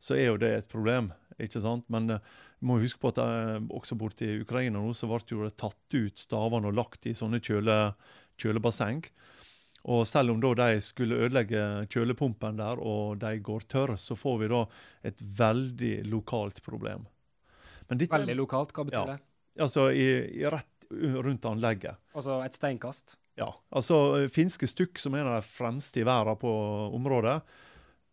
så 0.03 0.17
er 0.19 0.33
jo 0.33 0.41
det 0.41 0.53
et 0.57 0.71
problem. 0.71 1.13
ikke 1.39 1.63
sant? 1.63 1.87
Men 1.93 2.17
uh, 2.19 2.33
må 2.67 2.81
huske 2.83 3.01
på 3.03 3.13
at 3.13 3.21
uh, 3.23 3.59
også 3.75 3.99
borte 3.99 4.27
i 4.27 4.41
Ukraina 4.43 4.81
nå, 4.83 4.93
så 4.95 5.09
ble 5.11 5.23
jo 5.31 5.47
det 5.47 5.57
tatt 5.61 5.95
ut 5.95 6.19
stavene 6.19 6.71
og 6.71 6.77
lagt 6.79 7.07
i 7.07 7.15
sånne 7.19 7.43
kjøle, 7.43 7.79
kjølebasseng. 8.41 9.05
Og 9.93 10.05
selv 10.07 10.31
om 10.31 10.43
da 10.43 10.53
de 10.61 10.83
skulle 10.85 11.19
ødelegge 11.25 11.63
kjølepumpen 11.91 12.61
der, 12.61 12.79
og 12.79 13.19
de 13.23 13.33
går 13.43 13.67
tørr, 13.71 13.97
så 13.99 14.15
får 14.19 14.37
vi 14.45 14.51
da 14.53 14.61
et 15.11 15.23
veldig 15.39 15.95
lokalt 16.11 16.63
problem. 16.63 17.09
Dette, 17.91 18.13
veldig 18.13 18.37
lokalt? 18.39 18.71
Hva 18.73 18.87
betyr 18.87 19.01
ja, 19.01 19.17
det? 19.17 19.19
Altså 19.61 19.89
i, 19.91 20.07
i 20.39 20.47
rett 20.47 20.87
rundt 21.27 21.49
anlegget. 21.49 21.99
Altså 22.15 22.39
et 22.45 22.57
steinkast? 22.57 23.17
Ja. 23.39 23.49
altså 23.73 24.29
Finske 24.33 24.69
Stukk, 24.69 25.01
som 25.01 25.15
er 25.17 25.25
en 25.25 25.33
av 25.33 25.41
de 25.41 25.49
fremste 25.49 26.03
i 26.03 26.07
verden 26.07 26.39
på 26.41 26.53
området, 26.93 27.39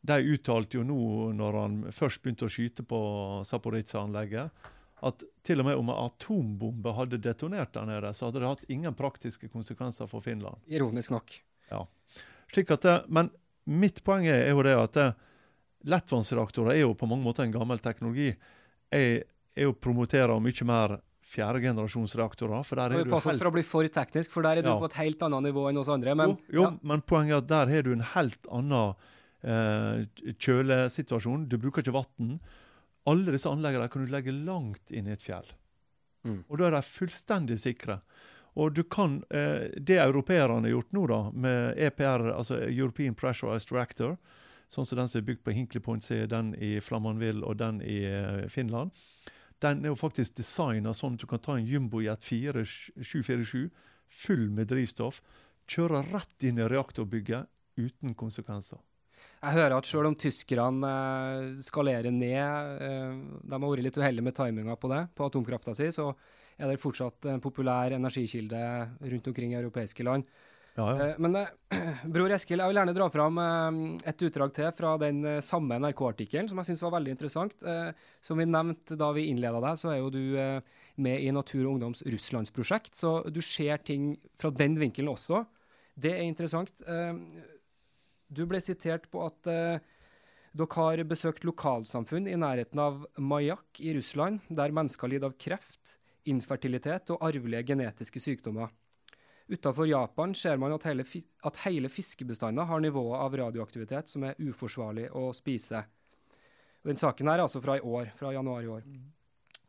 de 0.01 0.19
uttalte 0.33 0.79
jo 0.79 0.83
nå, 0.87 0.99
når 1.35 1.57
han 1.59 1.79
først 1.91 2.21
begynte 2.23 2.47
å 2.47 2.51
skyte 2.51 2.85
på 2.87 2.99
Zaporizjzja-anlegget, 3.47 4.67
at 5.09 5.23
til 5.47 5.61
og 5.61 5.67
med 5.67 5.79
om 5.79 5.91
en 5.91 6.01
atombombe 6.05 6.93
hadde 6.95 7.21
detonert 7.23 7.71
der 7.75 7.87
nede, 7.87 8.11
så 8.15 8.27
hadde 8.27 8.41
det 8.43 8.51
hatt 8.51 8.71
ingen 8.71 8.95
praktiske 8.95 9.47
konsekvenser 9.51 10.09
for 10.11 10.23
Finland. 10.23 10.59
Ironisk 10.67 11.13
nok. 11.15 11.35
Ja. 11.71 11.85
Slik 12.51 12.71
at 12.75 12.87
det, 12.87 12.95
men 13.07 13.31
mitt 13.69 14.01
poeng 14.03 14.27
er 14.27 14.49
jo 14.49 14.63
det 14.65 14.75
at 14.75 14.97
det, 14.97 15.09
lettvannsreaktorer 15.87 16.75
er 16.75 16.83
jo 16.83 16.95
på 16.97 17.07
mange 17.07 17.23
måter 17.23 17.45
en 17.45 17.53
gammel 17.53 17.79
teknologi. 17.79 18.33
Jeg 18.91 19.21
er 19.55 19.67
jo 19.67 19.75
promoterer 19.79 20.41
mye 20.43 20.67
mer 20.67 20.97
fjerdegenerasjonsreaktorer. 21.29 22.63
for 22.65 22.81
der 22.81 22.95
er 22.97 23.05
du 23.05 23.11
Pass 23.11 23.27
oss 23.29 23.37
for 23.37 23.51
å 23.51 23.53
bli 23.53 23.63
for 23.63 23.87
teknisk, 23.87 24.31
for 24.33 24.43
der 24.43 24.59
er 24.59 24.65
du 24.65 24.71
ja. 24.71 24.79
på 24.81 24.89
et 24.89 24.97
helt 24.99 25.23
annet 25.27 25.49
nivå 25.49 25.67
enn 25.69 25.77
oss 25.77 25.91
andre. 25.93 26.15
Men, 26.17 26.35
jo, 26.49 26.57
jo 26.57 26.65
ja. 26.65 26.73
men 26.81 27.05
poenget 27.05 27.35
er 27.35 27.43
at 27.43 27.49
der 27.53 27.73
har 27.75 27.85
du 27.85 27.91
en 27.93 28.05
helt 28.15 28.49
annen 28.49 28.95
eh, 28.95 29.15
kjølesituasjon. 29.41 31.47
Du 31.47 31.55
bruker 31.57 31.85
ikke 31.85 31.95
vann. 31.95 32.33
Alle 33.07 33.31
disse 33.31 33.49
anleggene 33.49 33.87
kan 33.89 34.03
du 34.03 34.11
legge 34.11 34.35
langt 34.35 34.91
inn 34.91 35.07
i 35.07 35.15
et 35.15 35.23
fjell. 35.23 35.47
Mm. 36.27 36.43
Og 36.49 36.59
da 36.59 36.67
er 36.67 36.75
de 36.75 36.81
fullstendig 36.83 37.55
sikre. 37.61 38.01
Og 38.59 38.75
du 38.75 38.83
kan, 38.83 39.23
eh, 39.29 39.71
Det 39.79 39.97
europeerne 39.97 40.67
har 40.67 40.69
gjort 40.69 40.91
nå, 40.91 41.07
da, 41.07 41.31
med 41.31 41.77
EPR, 41.77 42.35
altså 42.35 42.59
European 42.67 43.15
Pressurized 43.15 43.71
Reactor, 43.71 44.17
sånn 44.69 44.85
som 44.85 44.97
den 44.97 45.07
som 45.07 45.19
er 45.19 45.25
bygd 45.25 45.43
på 45.43 45.53
Hinkley 45.53 45.81
Point 45.81 46.03
C, 46.03 46.25
den 46.25 46.55
i 46.55 46.79
Flamanville 46.79 47.43
og 47.43 47.57
den 47.57 47.81
i 47.81 48.05
eh, 48.05 48.47
Finland, 48.47 48.91
den 49.61 49.83
er 49.83 49.89
jo 49.89 49.95
faktisk 49.95 50.35
designa 50.35 50.93
sånn 50.93 51.13
at 51.13 51.19
du 51.19 51.27
kan 51.27 51.39
ta 51.39 51.57
en 51.57 51.65
Jumbojet 51.65 52.21
747 52.21 53.69
full 54.07 54.49
med 54.49 54.67
drivstoff, 54.67 55.21
kjøre 55.67 56.13
rett 56.13 56.43
inn 56.43 56.59
i 56.59 56.67
reaktorbygget 56.67 57.47
uten 57.77 58.15
konsekvenser. 58.15 58.79
Jeg 59.39 59.55
hører 59.55 59.77
at 59.77 59.87
selv 59.87 60.09
om 60.09 60.17
tyskerne 60.19 60.89
eh, 60.89 61.61
skalerer 61.63 62.11
ned, 62.11 62.73
eh, 62.83 63.15
de 63.47 63.55
har 63.55 63.63
vært 63.63 63.85
litt 63.85 63.97
uheldige 63.99 64.25
med 64.25 64.35
timinga 64.35 64.75
på 64.75 64.91
det, 64.91 65.05
på 65.15 65.29
atomkrafta 65.29 65.75
si, 65.77 65.87
så 65.95 66.11
er 66.59 66.67
det 66.67 66.81
fortsatt 66.83 67.29
en 67.31 67.39
populær 67.39 67.93
energikilde 67.95 68.59
rundt 68.99 69.29
omkring 69.31 69.53
i 69.53 69.59
europeiske 69.61 70.03
land. 70.03 70.25
Ja, 70.75 70.89
ja. 70.91 71.05
Eh, 71.05 71.21
men 71.23 71.37
bror 72.13 72.33
Eskil, 72.35 72.59
jeg 72.59 72.73
vil 72.73 72.81
gjerne 72.81 72.95
dra 72.97 73.07
fram 73.13 73.39
et 74.11 74.25
utdrag 74.27 74.51
til 74.57 74.73
fra 74.75 74.91
den 74.99 75.21
samme 75.45 75.77
NRK-artikkelen, 75.85 76.49
som 76.51 76.59
jeg 76.59 76.73
syns 76.73 76.83
var 76.83 76.97
veldig 76.97 77.13
interessant. 77.15 77.55
Som 78.19 78.43
vi 78.43 78.47
nevnte 78.49 78.97
da 78.99 79.07
vi 79.15 79.29
innleda 79.31 79.61
deg, 79.63 79.79
så 79.79 79.93
er 79.93 80.01
jo 80.01 80.11
du 80.11 80.23
med 80.99 81.23
i 81.23 81.31
Natur 81.31 81.61
og 81.63 81.77
Ungdoms 81.77 82.03
russlandsprosjekt, 82.03 82.91
så 82.99 83.21
du 83.31 83.39
ser 83.39 83.79
ting 83.87 84.11
fra 84.35 84.51
den 84.51 84.75
vinkelen 84.81 85.13
også. 85.13 85.45
Det 85.99 86.11
er 86.17 86.27
interessant. 86.27 86.83
Du 88.29 88.45
ble 88.45 88.61
sitert 88.61 89.09
på 89.09 89.23
at 89.25 89.41
dere 89.45 90.67
har 90.75 91.03
besøkt 91.09 91.45
lokalsamfunn 91.45 92.29
i 92.29 92.37
nærheten 92.37 92.79
av 92.81 93.03
Mayak 93.17 93.81
i 93.81 93.93
Russland, 93.97 94.45
der 94.49 94.73
mennesker 94.73 95.09
lider 95.09 95.31
av 95.31 95.37
kreft, 95.41 95.97
infertilitet 96.29 97.09
og 97.13 97.25
arvelige 97.25 97.65
genetiske 97.71 98.21
sykdommer. 98.21 98.69
Utafor 99.49 99.87
Japan 99.89 100.35
ser 100.37 100.59
man 100.61 100.75
at 100.75 100.85
hele, 100.85 101.03
at 101.43 101.61
hele 101.65 101.89
fiskebestander 101.89 102.67
har 102.69 102.81
nivået 102.83 103.17
av 103.17 103.37
radioaktivitet 103.39 104.11
som 104.11 104.27
er 104.27 104.37
uforsvarlig 104.37 105.07
å 105.17 105.31
spise. 105.33 105.81
Den 106.85 106.99
saken 106.99 107.27
her 107.27 107.39
er 107.39 107.47
altså 107.47 107.61
fra 107.63 107.79
i 107.79 107.81
år, 107.81 108.11
fra 108.15 108.33
januar 108.35 108.63
i 108.63 108.69
år. 108.69 108.85
Mm. 108.85 109.07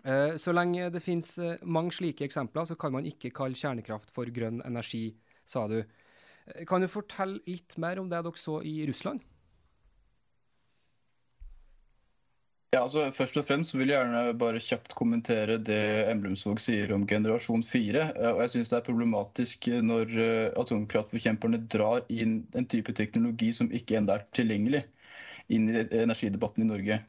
Uh, 0.04 0.36
så 0.40 0.52
lenge 0.52 0.90
det 0.92 1.02
finnes 1.04 1.32
uh, 1.40 1.56
mange 1.64 1.94
slike 1.96 2.24
eksempler, 2.28 2.68
så 2.68 2.76
kan 2.80 2.92
man 2.92 3.08
ikke 3.08 3.32
kalle 3.36 3.56
kjernekraft 3.56 4.12
for 4.16 4.28
grønn 4.32 4.60
energi, 4.68 5.06
sa 5.48 5.64
du. 5.68 5.80
Uh, 6.46 6.62
kan 6.68 6.81
du 6.81 6.88
fortelle 6.90 7.42
litt 7.46 7.76
mer 7.81 8.00
om 8.00 8.09
det 8.11 8.22
dere 8.24 8.40
så 8.40 8.61
i 8.62 8.81
Russland? 8.88 9.24
Ja, 12.70 12.85
altså 12.85 13.09
Først 13.11 13.35
og 13.40 13.42
fremst 13.48 13.74
vil 13.74 13.90
jeg 13.90 13.98
gjerne 13.98 14.37
bare 14.38 14.61
kjapt 14.62 14.92
kommentere 14.94 15.57
det 15.59 15.81
Emblemsvåg 16.07 16.61
sier 16.62 16.92
om 16.94 17.03
generasjon 17.11 17.64
4. 17.66 18.05
Eh, 18.14 18.29
og 18.31 18.44
jeg 18.44 18.53
syns 18.53 18.70
det 18.70 18.76
er 18.79 18.85
problematisk 18.87 19.66
når 19.88 20.14
eh, 20.22 20.53
atomkraftforkjemperne 20.61 21.64
drar 21.72 22.05
inn 22.14 22.44
en 22.55 22.68
type 22.70 22.94
teknologi 22.94 23.50
som 23.57 23.72
ikke 23.74 23.98
ennå 23.98 24.14
er 24.14 24.22
tilgjengelig 24.38 24.85
inn 25.50 25.66
i 25.66 25.83
energidebatten 26.05 26.62
i 26.62 26.68
Norge. 26.68 27.00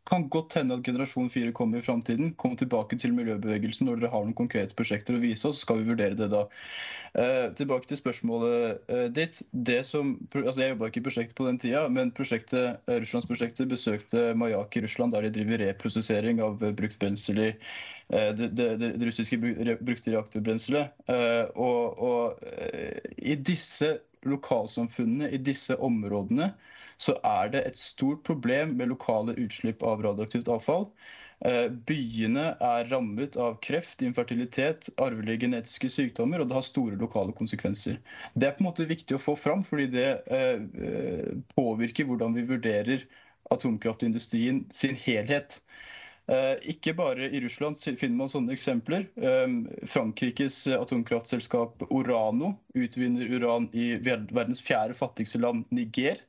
Eh, 0.00 0.08
kan 0.10 0.28
godt 0.28 0.54
hende 0.54 0.74
at 0.74 0.84
generasjon 0.84 1.30
4 1.30 1.52
kommer 1.52 1.78
i 1.78 1.82
framtiden. 1.82 2.34
Kom 2.36 2.56
tilbake 2.56 2.98
til 2.98 3.12
miljøbevegelsen 3.12 3.86
når 3.86 4.00
dere 4.00 4.10
har 4.10 4.24
noen 4.24 4.34
konkrete 4.34 4.74
prosjekter 4.74 5.14
å 5.14 5.20
vise 5.20 5.48
oss, 5.48 5.60
så 5.60 5.66
skal 5.66 5.80
vi 5.80 5.90
vurdere 5.90 6.16
det 6.18 6.30
da. 6.32 6.46
Eh, 7.14 7.52
tilbake 7.58 7.86
til 7.90 7.98
spørsmålet 7.98 8.90
eh, 8.90 9.06
ditt. 9.10 9.40
Som, 9.86 10.16
altså 10.34 10.62
Jeg 10.62 10.74
jobba 10.74 10.90
ikke 10.90 11.00
i 11.02 11.06
prosjektet 11.06 11.36
på 11.36 11.46
den 11.46 11.58
tida, 11.58 11.86
men 11.88 12.12
prosjektet, 12.16 12.80
eh, 12.86 13.00
Russlandsprosjektet 13.02 13.70
besøkte 13.70 14.30
Mayak 14.34 14.76
i 14.76 14.84
Russland, 14.84 15.14
der 15.14 15.26
de 15.26 15.34
driver 15.34 15.64
reprosessering 15.64 16.42
av 16.42 16.58
brukt 16.58 16.98
brensel 16.98 17.38
i 17.38 17.48
eh, 17.50 18.30
det, 18.36 18.52
det, 18.58 18.68
det, 18.82 18.92
russiske 19.06 19.38
brukte 19.38 20.14
reaktorbrenselet. 20.14 20.94
Eh, 21.10 21.46
og, 21.54 22.02
og 22.02 22.44
eh, 22.46 22.98
i 23.18 23.36
disse 23.36 23.98
lokalsamfunnene, 24.26 25.30
i 25.32 25.40
disse 25.40 25.76
områdene, 25.76 26.52
så 27.00 27.16
er 27.24 27.50
det 27.54 27.64
et 27.64 27.80
stort 27.80 28.22
problem 28.28 28.76
med 28.76 28.92
lokale 28.92 29.34
utslipp 29.40 29.82
av 29.86 30.02
radioaktivt 30.04 30.50
avfall. 30.52 30.86
Eh, 31.40 31.70
byene 31.88 32.50
er 32.60 32.88
rammet 32.90 33.36
av 33.40 33.54
kreft, 33.64 34.02
infertilitet, 34.04 34.90
arvelige 35.00 35.46
genetiske 35.46 35.88
sykdommer, 35.88 36.42
og 36.42 36.50
det 36.50 36.58
har 36.58 36.66
store 36.66 36.98
lokale 37.00 37.32
konsekvenser. 37.36 37.96
Det 38.34 38.48
er 38.48 38.58
på 38.58 38.60
en 38.60 38.68
måte 38.68 38.88
viktig 38.90 39.16
å 39.16 39.22
få 39.22 39.36
fram, 39.40 39.64
fordi 39.64 39.88
det 39.94 40.10
eh, 40.28 40.60
eh, 40.60 41.30
påvirker 41.56 42.10
hvordan 42.10 42.36
vi 42.36 42.44
vurderer 42.50 43.06
atomkraftindustrien 43.50 44.66
sin 44.70 44.98
helhet. 45.00 45.62
Ikke 46.70 46.92
bare 46.94 47.26
i 47.26 47.40
Russland 47.42 47.74
finner 47.98 48.14
man 48.14 48.28
sånne 48.30 48.52
eksempler. 48.54 49.08
Frankrikes 49.90 50.60
atomkraftselskap 50.70 51.82
Orano 51.88 52.52
utvinner 52.78 53.32
uran 53.34 53.66
i 53.74 53.88
verdens 53.98 54.60
fjerde 54.62 54.94
fattigste 54.94 55.40
land, 55.42 55.64
Niger. 55.74 56.20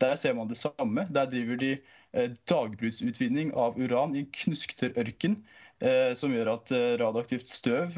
Der 0.00 0.16
ser 0.16 0.34
man 0.34 0.48
det 0.48 0.58
samme. 0.58 1.06
Der 1.12 1.28
driver 1.28 1.56
de 1.60 1.72
eh, 2.12 2.30
dagbruddsutvinning 2.48 3.52
av 3.58 3.78
uran 3.78 4.16
i 4.16 4.24
en 4.24 4.30
knusktørr 4.32 4.96
ørken. 5.00 5.40
Eh, 5.80 6.12
som 6.16 6.32
gjør 6.32 6.54
at 6.54 6.72
eh, 6.76 6.96
radioaktivt 7.00 7.48
støv 7.48 7.96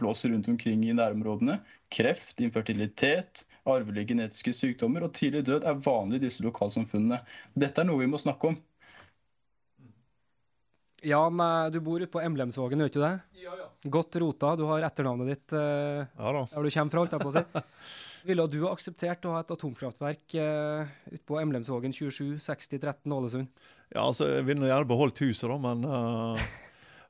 blåser 0.00 0.32
rundt 0.32 0.48
omkring 0.52 0.84
i 0.84 0.96
nærområdene. 0.96 1.58
Kreft, 1.92 2.40
infertilitet, 2.40 3.44
arvelige 3.68 4.12
genetiske 4.12 4.52
sykdommer 4.56 5.04
og 5.06 5.14
tidlig 5.16 5.44
død 5.48 5.64
er 5.68 5.80
vanlig 5.84 6.20
i 6.20 6.26
disse 6.26 6.44
lokalsamfunnene. 6.44 7.20
Dette 7.54 7.82
er 7.82 7.88
noe 7.88 8.00
vi 8.00 8.10
må 8.10 8.20
snakke 8.20 8.52
om. 8.52 8.60
Jan, 11.02 11.40
du 11.74 11.80
bor 11.82 11.98
ute 11.98 12.12
på 12.12 12.20
Emblemsvågen, 12.22 12.84
vet 12.84 12.94
du 12.94 13.00
det? 13.02 13.16
Ja, 13.42 13.56
ja. 13.58 13.66
Godt 13.90 14.16
rota. 14.22 14.52
Du 14.56 14.62
har 14.68 14.84
etternavnet 14.86 15.32
ditt 15.32 15.54
ja, 15.56 16.06
da. 16.06 16.44
der 16.52 16.62
du 16.62 16.70
kommer 16.70 16.94
fra, 16.94 17.02
holdt 17.02 17.16
jeg 17.16 17.24
på 17.24 17.32
å 17.32 17.36
si. 17.40 17.62
Ville 18.26 18.44
du 18.46 18.60
ha 18.62 18.72
akseptert 18.72 19.24
å 19.26 19.34
ha 19.34 19.42
et 19.42 19.52
atomkraftverk 19.54 20.36
eh, 20.38 20.90
ute 21.10 21.24
på 21.26 21.38
Emlemsvågen 21.40 21.94
27 21.94 22.38
60 22.42 22.82
13 22.82 23.14
Ålesund? 23.16 23.62
Ja, 23.92 24.04
altså, 24.06 24.28
Jeg 24.30 24.46
ville 24.46 24.68
gjerne 24.68 24.88
beholdt 24.88 25.22
huset, 25.24 25.48
da, 25.50 25.56
men 25.60 25.82
uh, 25.84 26.44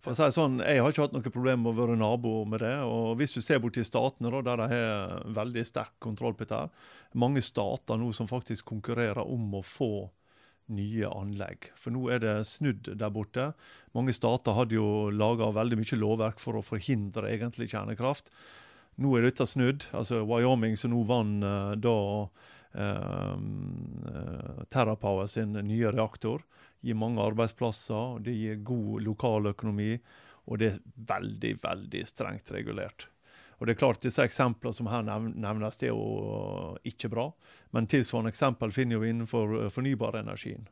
for 0.02 0.14
å 0.14 0.16
si 0.18 0.28
sånn, 0.34 0.56
jeg 0.64 0.80
har 0.82 0.90
ikke 0.90 1.04
hatt 1.04 1.12
noe 1.14 1.34
problem 1.34 1.62
med 1.62 1.74
å 1.74 1.78
være 1.78 1.98
nabo 2.00 2.32
med 2.48 2.64
det. 2.64 2.74
og 2.88 3.20
Hvis 3.20 3.36
du 3.36 3.42
ser 3.44 3.60
bort 3.62 3.76
til 3.76 3.86
statene, 3.86 4.32
da, 4.34 4.40
der 4.48 4.62
de 4.62 4.70
har 4.72 5.28
veldig 5.36 5.62
sterk 5.68 5.94
kontroll 6.02 6.34
på 6.34 6.46
dette, 6.46 6.64
mange 7.14 7.44
stater 7.44 8.00
nå 8.00 8.08
som 8.16 8.30
faktisk 8.30 8.72
konkurrerer 8.72 9.22
om 9.22 9.60
å 9.60 9.62
få 9.62 9.92
nye 10.72 11.06
anlegg. 11.06 11.68
For 11.78 11.94
nå 11.94 12.08
er 12.14 12.22
det 12.22 12.34
snudd 12.48 12.90
der 12.98 13.14
borte. 13.14 13.50
Mange 13.94 14.14
stater 14.16 14.56
hadde 14.56 14.78
jo 14.78 15.10
laga 15.12 15.52
veldig 15.54 15.78
mye 15.82 16.00
lovverk 16.00 16.42
for 16.42 16.58
å 16.58 16.64
forhindre 16.66 17.30
egentlig 17.30 17.70
kjernekraft. 17.74 18.32
Nå 19.00 19.12
er 19.16 19.26
dette 19.26 19.46
snudd. 19.48 19.86
altså 19.92 20.22
Wyoming 20.28 20.76
som 20.76 20.92
nå 20.92 21.02
vant 21.08 21.44
uh, 21.44 21.72
da 21.80 21.96
uh, 22.76 23.36
TerraPower 24.72 25.26
sin 25.26 25.52
nye 25.56 25.92
reaktor, 25.92 26.44
gir 26.82 26.98
mange 26.98 27.22
arbeidsplasser. 27.22 28.20
Det 28.26 28.34
gir 28.36 28.60
god 28.66 29.06
lokaløkonomi, 29.06 29.96
og 30.50 30.60
det 30.60 30.72
er 30.72 30.78
veldig, 31.08 31.56
veldig 31.62 32.04
strengt 32.08 32.52
regulert. 32.52 33.08
Og 33.62 33.66
det 33.66 33.76
er 33.76 33.78
klart, 33.78 34.02
Disse 34.02 34.24
eksemplene 34.26 34.74
som 34.74 34.88
her 34.90 35.04
nevnes, 35.06 35.76
det 35.78 35.92
er 35.92 35.94
jo 35.94 36.76
ikke 36.82 37.12
bra. 37.12 37.28
Men 37.70 37.86
tilsvarende 37.86 38.32
eksempel 38.34 38.74
finner 38.74 38.98
vi 38.98 39.12
innenfor 39.12 39.68
fornybarenergien. 39.70 40.66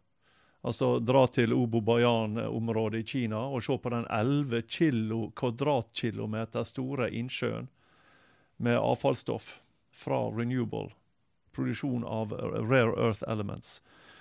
Altså 0.66 0.98
Dra 0.98 1.22
til 1.32 1.54
Obobayan-området 1.54 3.00
i 3.00 3.06
Kina 3.06 3.46
og 3.48 3.62
se 3.64 3.78
på 3.80 3.92
den 3.94 4.04
11 4.10 4.66
kilo, 4.68 5.30
kvadratkilometer 5.38 6.66
store 6.68 7.08
innsjøen 7.16 7.70
med 8.60 8.78
avfallsstoff 8.78 9.62
fra 9.92 10.20
renewable. 10.30 10.90
Produksjon 11.56 12.04
av 12.04 12.32
rare 12.70 12.94
earth 13.06 13.24
elements. 13.26 13.80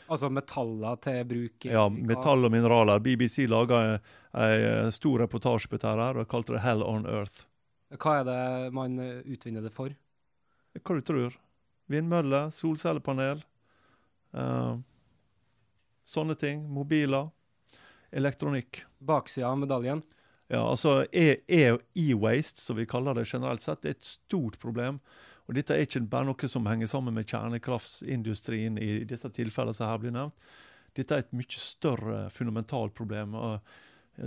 Altså 0.10 0.30
metaller 0.34 0.98
til 1.04 1.20
bruk 1.30 1.66
Ja, 1.70 1.84
metall 1.90 2.48
og 2.48 2.54
mineraler. 2.54 3.02
BBC 3.04 3.46
laga 3.46 4.00
en 4.34 4.92
stor 4.96 5.22
reportasje 5.22 5.70
på 5.70 5.78
dette 5.78 5.92
her, 5.94 6.18
og 6.18 6.30
kalte 6.32 6.56
det 6.56 6.64
'Hell 6.64 6.82
on 6.84 7.06
Earth'. 7.06 7.46
Hva 7.94 8.20
er 8.20 8.24
det 8.26 8.74
man 8.74 8.98
utvinner 9.26 9.62
det 9.62 9.74
for? 9.74 9.94
Hva 10.74 10.96
du 10.96 11.02
tror. 11.02 11.38
Vindmøller, 11.90 12.50
solcellepanel. 12.50 13.44
Uh, 14.34 14.78
sånne 16.06 16.36
ting. 16.38 16.64
Mobiler. 16.70 17.30
Elektronikk. 18.12 18.84
Baksida 19.00 19.50
av 19.50 19.58
medaljen? 19.58 20.04
Ja, 20.50 20.64
altså 20.66 21.04
E-waste, 21.14 22.62
som 22.62 22.80
vi 22.80 22.88
kaller 22.90 23.18
det 23.18 23.28
generelt 23.30 23.62
sett, 23.62 23.86
er 23.86 23.94
et 23.94 24.08
stort 24.08 24.58
problem. 24.62 24.98
Og 25.46 25.54
Dette 25.58 25.76
er 25.76 25.86
ikke 25.86 26.02
bare 26.10 26.26
noe 26.30 26.50
som 26.50 26.66
henger 26.70 26.90
sammen 26.90 27.14
med 27.14 27.30
kjernekraftsindustrien 27.30 28.78
i 28.82 29.04
disse 29.10 29.30
tilfellene 29.34 29.78
som 29.78 29.90
her 29.90 30.02
blir 30.02 30.14
nevnt. 30.14 30.50
Dette 30.98 31.16
er 31.16 31.24
et 31.24 31.38
mye 31.38 31.62
større 31.62 32.24
fundamentalt 32.34 32.96
problem 32.98 33.38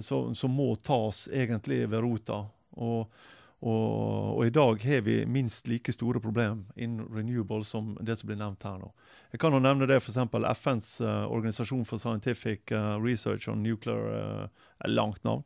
som, 0.00 0.34
som 0.34 0.50
må 0.50 0.74
tas 0.76 1.28
egentlig 1.32 1.84
ved 1.90 2.02
rota. 2.02 2.44
Og, 2.72 3.12
og, 3.60 4.38
og, 4.38 4.46
i 4.46 4.54
dag 4.54 4.82
har 4.84 5.02
vi 5.06 5.16
minst 5.26 5.68
like 5.68 5.92
store 5.92 6.20
problem 6.20 6.66
innen 6.76 7.06
renewable 7.12 7.64
som 7.64 7.96
det 8.00 8.16
som 8.18 8.30
blir 8.30 8.40
nevnt 8.40 8.64
her 8.66 8.78
nå. 8.80 8.92
Jeg 9.32 9.40
kan 9.40 9.54
jo 9.54 9.62
nevne 9.62 9.88
det 9.88 10.00
f.eks. 10.00 10.18
FNs 10.58 10.88
uh, 11.00 11.26
organisasjon 11.30 11.84
for 11.88 12.00
scientific 12.02 12.72
uh, 12.72 12.96
research 13.00 13.48
on 13.48 13.62
nuclear 13.62 14.08
uh, 14.12 14.48
langt 14.86 15.24
navn. 15.24 15.44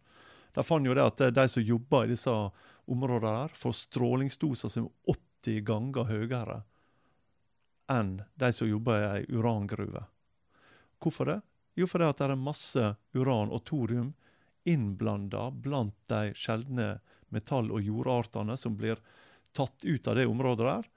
De 0.57 0.65
fant 0.65 0.89
jo 0.89 0.95
det 0.97 1.05
at 1.05 1.27
de 1.37 1.45
som 1.53 1.63
jobber 1.63 2.07
i 2.07 2.15
disse 2.15 2.33
områdene, 2.87 3.33
der, 3.47 3.59
får 3.61 3.77
strålingsdoser 3.83 4.73
som 4.73 4.89
er 4.89 5.17
80 5.45 5.61
ganger 5.69 6.09
høyere 6.09 6.63
enn 7.93 8.17
de 8.35 8.49
som 8.53 8.67
jobber 8.67 8.99
i 8.99 9.11
ei 9.21 9.27
urangruve. 9.31 10.07
Hvorfor 10.99 11.29
det? 11.31 11.41
Jo, 11.79 11.87
fordi 11.87 12.09
det 12.19 12.25
er 12.27 12.41
masse 12.41 12.87
uran 13.15 13.53
og 13.53 13.63
thorium 13.69 14.15
innblanda 14.67 15.51
blant 15.53 15.95
de 16.11 16.33
sjeldne 16.35 16.97
metall- 17.31 17.71
og 17.71 17.85
jordartene 17.85 18.57
som 18.59 18.75
blir 18.79 18.99
tatt 19.55 19.85
ut 19.85 20.09
av 20.09 20.17
det 20.19 20.27
området 20.27 20.67
der. 20.67 20.89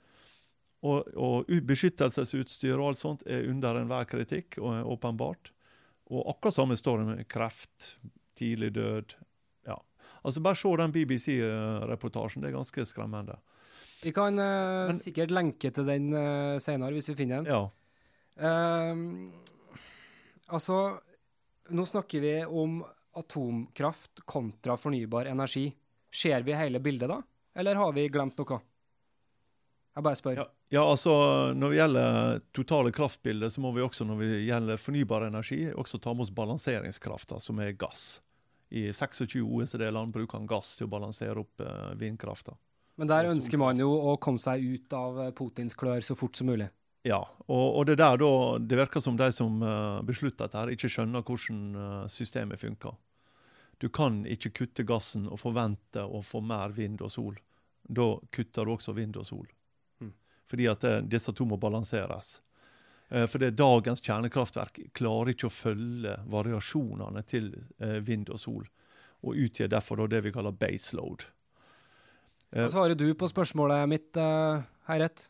Og, 0.87 1.09
og 1.19 1.51
beskyttelsesutstyr 1.67 2.77
og 2.79 2.93
alt 2.93 3.01
sånt 3.01 3.25
er 3.27 3.49
under 3.51 3.81
enhver 3.81 4.07
kritikk, 4.09 4.57
åpenbart. 4.57 5.51
Og 6.09 6.31
akkurat 6.31 6.55
samme 6.55 6.77
står 6.79 7.01
det 7.01 7.07
med 7.09 7.27
kreft, 7.29 7.97
tidlig 8.39 8.71
død, 8.79 9.13
Altså 10.23 10.43
Bare 10.43 10.59
se 10.59 10.71
den 10.81 10.93
BBC-reportasjen. 10.95 12.43
Det 12.43 12.51
er 12.51 12.57
ganske 12.57 12.85
skremmende. 12.85 13.37
Vi 14.03 14.13
kan 14.15 14.39
uh, 14.39 14.87
Men, 14.91 14.99
sikkert 14.99 15.33
lenke 15.35 15.71
til 15.75 15.87
den 15.87 16.13
uh, 16.15 16.55
senere, 16.63 16.95
hvis 16.95 17.11
vi 17.11 17.17
finner 17.19 17.43
den. 17.43 17.51
Ja. 17.51 17.67
Uh, 18.39 18.95
altså, 20.55 20.79
nå 21.75 21.85
snakker 21.87 22.23
vi 22.23 22.33
om 22.45 22.79
atomkraft 23.19 24.23
kontra 24.25 24.77
fornybar 24.79 25.27
energi. 25.31 25.67
Ser 26.11 26.41
vi 26.47 26.55
hele 26.57 26.79
bildet 26.79 27.11
da, 27.11 27.19
eller 27.59 27.77
har 27.77 27.91
vi 27.93 28.07
glemt 28.09 28.39
noe? 28.39 28.59
Jeg 29.99 30.05
bare 30.05 30.17
spør. 30.17 30.39
Ja, 30.39 30.45
ja, 30.71 30.83
altså 30.85 31.13
Når 31.57 31.73
det 31.73 31.77
gjelder 31.79 32.41
totale 32.55 32.91
kraftbildet, 32.95 33.51
så 33.51 33.61
må 33.61 33.73
vi 33.75 33.83
også 33.83 34.05
når 34.07 34.21
det 34.23 34.41
gjelder 34.45 34.79
fornybar 34.79 35.25
energi, 35.27 35.63
også 35.73 35.99
ta 35.99 36.13
med 36.13 36.27
oss 36.27 36.33
balanseringskrafta, 36.35 37.39
som 37.43 37.59
er 37.59 37.75
gass. 37.75 38.21
I 38.69 38.89
26 38.93 39.41
OECD-land 39.41 40.13
bruker 40.13 40.37
han 40.37 40.49
gass 40.49 40.75
til 40.77 40.85
å 40.85 40.91
balansere 40.91 41.41
opp 41.41 41.61
eh, 41.65 41.93
vindkrafta. 41.97 42.53
Men 42.99 43.09
der 43.09 43.29
ønsker 43.31 43.57
man 43.57 43.79
jo 43.79 43.89
å 43.89 44.17
komme 44.21 44.41
seg 44.43 44.61
ut 44.61 44.93
av 44.93 45.21
eh, 45.23 45.31
Putins 45.35 45.77
klør 45.77 46.03
så 46.05 46.17
fort 46.19 46.37
som 46.37 46.51
mulig. 46.51 46.69
Ja, 47.07 47.21
og, 47.47 47.67
og 47.79 47.85
det 47.87 47.95
der 48.01 48.19
da, 48.19 48.31
det 48.59 48.77
virker 48.77 49.01
som 49.01 49.15
de 49.17 49.29
som 49.31 49.61
uh, 49.63 50.01
beslutter 50.03 50.49
dette, 50.49 50.75
ikke 50.75 50.89
skjønner 50.91 51.23
hvordan 51.23 51.61
uh, 51.79 52.07
systemet 52.11 52.59
funker. 52.59 52.97
Du 53.79 53.87
kan 53.87 54.25
ikke 54.27 54.51
kutte 54.57 54.83
gassen 54.83 55.29
og 55.31 55.39
forvente 55.39 56.03
å 56.03 56.19
få 56.19 56.41
mer 56.43 56.75
vind 56.75 56.99
og 56.99 57.13
sol. 57.13 57.37
Da 57.87 58.11
kutter 58.35 58.67
du 58.67 58.73
også 58.75 58.93
vind 58.97 59.15
og 59.15 59.29
sol. 59.29 59.47
Mm. 60.03 60.11
Fordi 60.51 60.67
at 60.67 60.83
det, 60.83 60.93
disse 61.15 61.31
to 61.31 61.47
må 61.47 61.55
balanseres. 61.57 62.41
Eh, 63.09 63.25
for 63.25 63.41
det 63.41 63.55
dagens 63.57 64.03
kjernekraftverk 64.05 64.81
klarer 64.97 65.33
ikke 65.33 65.49
å 65.49 65.53
følge 65.53 66.15
variasjonene 66.29 67.23
til 67.29 67.51
eh, 67.81 67.97
vind 68.05 68.29
og 68.33 68.41
sol, 68.41 68.69
og 69.25 69.41
utgjør 69.45 69.73
derfor 69.73 70.05
det 70.09 70.21
vi 70.25 70.33
kaller 70.35 70.55
baseload. 70.55 71.25
Hva 72.49 72.69
svarer 72.71 72.97
du 72.97 73.11
på 73.13 73.27
spørsmålet 73.29 73.83
mitt, 73.89 74.17
Heiret? 74.87 75.27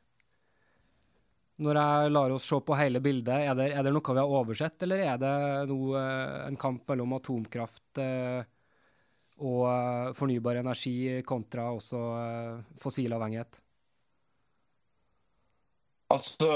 Når 1.59 1.75
jeg 1.75 2.11
lar 2.13 2.31
oss 2.31 2.45
se 2.47 2.59
på 2.63 2.77
hele 2.79 3.01
bildet, 3.03 3.41
er 3.49 3.57
det, 3.59 3.65
er 3.75 3.83
det 3.83 3.91
noe 3.91 4.13
vi 4.15 4.21
har 4.21 4.35
oversett, 4.39 4.85
eller 4.85 5.03
er 5.03 5.17
det 5.19 5.33
noe, 5.67 6.03
en 6.45 6.55
kamp 6.55 6.87
mellom 6.87 7.17
atomkraft 7.17 7.99
og 9.43 10.15
fornybar 10.15 10.61
energi 10.61 11.19
kontra 11.27 11.67
også 11.75 11.99
fossilavhengighet? 12.79 13.59
Altså, 16.15 16.53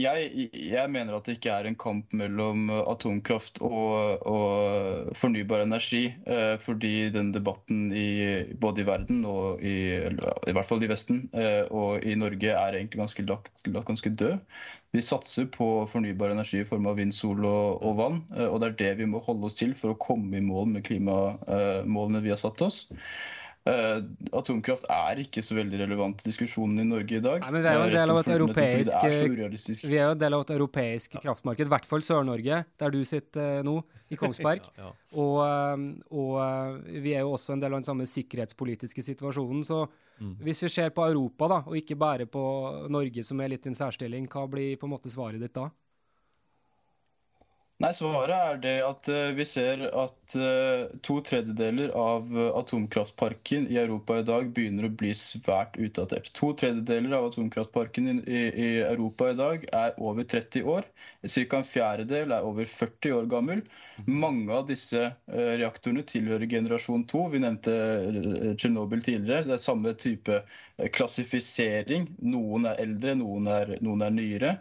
jeg, 0.00 0.48
jeg, 0.52 0.90
mener 0.90 1.14
at 1.14 1.28
det 1.28 1.36
ikke 1.36 1.52
er 1.54 1.68
en 1.68 1.76
kamp 1.78 2.14
mellom 2.16 2.66
atomkraft 2.74 3.60
og, 3.62 4.24
og 4.26 5.12
fornybar 5.14 5.62
energi. 5.62 6.08
Eh, 6.26 6.54
fordi 6.62 7.10
den 7.14 7.30
debatten 7.34 7.92
i, 7.94 8.42
både 8.60 8.82
i 8.82 8.86
verden, 8.88 9.22
og 9.28 9.62
i, 9.62 9.76
i 10.02 10.54
hvert 10.56 10.66
fall 10.66 10.82
i 10.82 10.90
Vesten, 10.90 11.28
eh, 11.38 11.62
og 11.70 12.02
i 12.02 12.16
Norge 12.18 12.50
er 12.50 12.78
egentlig 12.78 13.04
ganske 13.04 13.26
lagt, 13.28 13.52
lagt, 13.68 13.86
ganske 13.92 14.10
død. 14.10 14.40
Vi 14.94 15.02
satser 15.02 15.46
på 15.50 15.68
fornybar 15.90 16.34
energi 16.34 16.60
i 16.62 16.66
form 16.66 16.90
av 16.90 16.98
vind, 16.98 17.14
sol 17.14 17.46
og, 17.46 17.78
og 17.86 17.96
vann. 18.02 18.20
Eh, 18.34 18.48
og 18.48 18.60
det 18.62 18.72
er 18.72 18.80
det 18.82 18.92
vi 19.04 19.10
må 19.14 19.22
holde 19.22 19.46
oss 19.46 19.60
til 19.62 19.78
for 19.78 19.94
å 19.94 20.00
komme 20.02 20.40
i 20.40 20.44
mål 20.44 20.74
med 20.74 20.86
klimamålene 20.90 22.24
vi 22.24 22.34
har 22.34 22.42
satt 22.42 22.66
oss. 22.66 22.84
Uh, 23.64 24.02
atomkraft 24.36 24.84
er 24.92 25.22
ikke 25.22 25.40
så 25.40 25.54
veldig 25.56 25.78
relevant 25.80 26.18
i 26.20 26.26
diskusjonen 26.26 26.82
i 26.82 26.84
Norge 26.84 27.16
i 27.16 27.22
dag. 27.24 27.40
Nei, 27.40 27.52
men 27.54 27.62
Vi 27.64 27.70
er 27.70 27.78
jo 27.78 27.84
en 27.86 27.94
del 27.94 28.10
av 28.12 28.18
et 28.20 28.32
europeisk, 28.34 29.06
vi 29.88 29.96
er 29.96 30.02
jo 30.02 30.10
en 30.12 30.20
del 30.20 30.36
av 30.36 30.42
et 30.44 30.52
europeisk 30.52 31.16
kraftmarked, 31.16 31.64
i 31.64 31.72
hvert 31.72 31.88
fall 31.88 32.04
Sør-Norge, 32.04 32.58
der 32.82 32.92
du 32.92 32.98
sitter 33.08 33.62
uh, 33.62 33.64
nå, 33.64 33.78
i 34.12 34.18
Kongsberg. 34.20 34.68
ja, 34.82 34.90
ja. 34.90 34.92
Og, 35.16 35.40
og 36.12 36.90
vi 36.92 37.14
er 37.16 37.24
jo 37.24 37.32
også 37.38 37.54
en 37.54 37.64
del 37.64 37.72
av 37.72 37.80
den 37.80 37.88
samme 37.88 38.04
sikkerhetspolitiske 38.10 39.06
situasjonen. 39.06 39.64
Så 39.64 39.80
mm. 40.18 40.34
hvis 40.44 40.60
vi 40.66 40.72
ser 40.76 40.92
på 40.92 41.08
Europa, 41.08 41.48
da, 41.48 41.62
og 41.64 41.80
ikke 41.80 41.96
bare 41.96 42.28
på 42.28 42.44
Norge 42.92 43.24
som 43.24 43.40
er 43.40 43.54
litt 43.54 43.64
i 43.64 43.72
en 43.72 43.80
særstilling, 43.80 44.28
hva 44.28 44.44
blir 44.50 44.76
på 44.76 44.90
en 44.90 44.92
måte 44.92 45.12
svaret 45.12 45.40
ditt 45.40 45.56
da? 45.56 45.70
Nei, 47.84 47.90
Svaret 47.92 48.32
er 48.32 48.60
det 48.62 48.74
at 48.80 49.08
uh, 49.12 49.34
vi 49.36 49.44
ser 49.44 49.82
at 49.90 50.34
uh, 50.40 50.86
to 51.04 51.18
tredjedeler 51.26 51.90
av 52.00 52.30
uh, 52.32 52.46
atomkraftparken 52.56 53.66
i 53.68 53.76
Europa 53.76 54.16
i 54.16 54.24
dag 54.24 54.46
begynner 54.56 54.86
å 54.88 54.92
bli 55.02 55.10
svært 55.18 55.76
utdatert. 55.76 56.30
To 56.38 56.54
tredjedeler 56.56 57.12
av 57.18 57.26
atomkraftparken 57.28 58.08
i, 58.08 58.14
i, 58.24 58.40
i 58.68 58.68
Europa 58.86 59.28
i 59.28 59.36
dag 59.36 59.66
er 59.76 59.92
over 60.00 60.24
30 60.24 60.64
år. 60.76 60.88
Ca. 61.26 61.58
en 61.58 61.68
fjerdedel 61.68 62.32
er 62.32 62.48
over 62.48 62.72
40 62.72 63.18
år 63.18 63.28
gammel. 63.34 63.60
Mange 64.08 64.48
av 64.56 64.64
disse 64.70 65.10
reaktorene 65.28 66.06
tilhører 66.08 66.48
generasjon 66.48 67.04
2. 67.12 67.26
Vi 67.34 67.42
nevnte 67.44 67.76
Tsjernobyl 68.56 69.04
tidligere. 69.04 69.44
Det 69.50 69.58
er 69.58 69.62
samme 69.66 69.92
type 70.00 70.40
klassifisering. 70.96 72.08
Noen 72.32 72.68
er 72.72 72.80
eldre, 72.88 73.16
noen 73.20 73.52
er, 73.60 73.76
noen 73.84 74.08
er 74.08 74.18
nyere. 74.22 74.56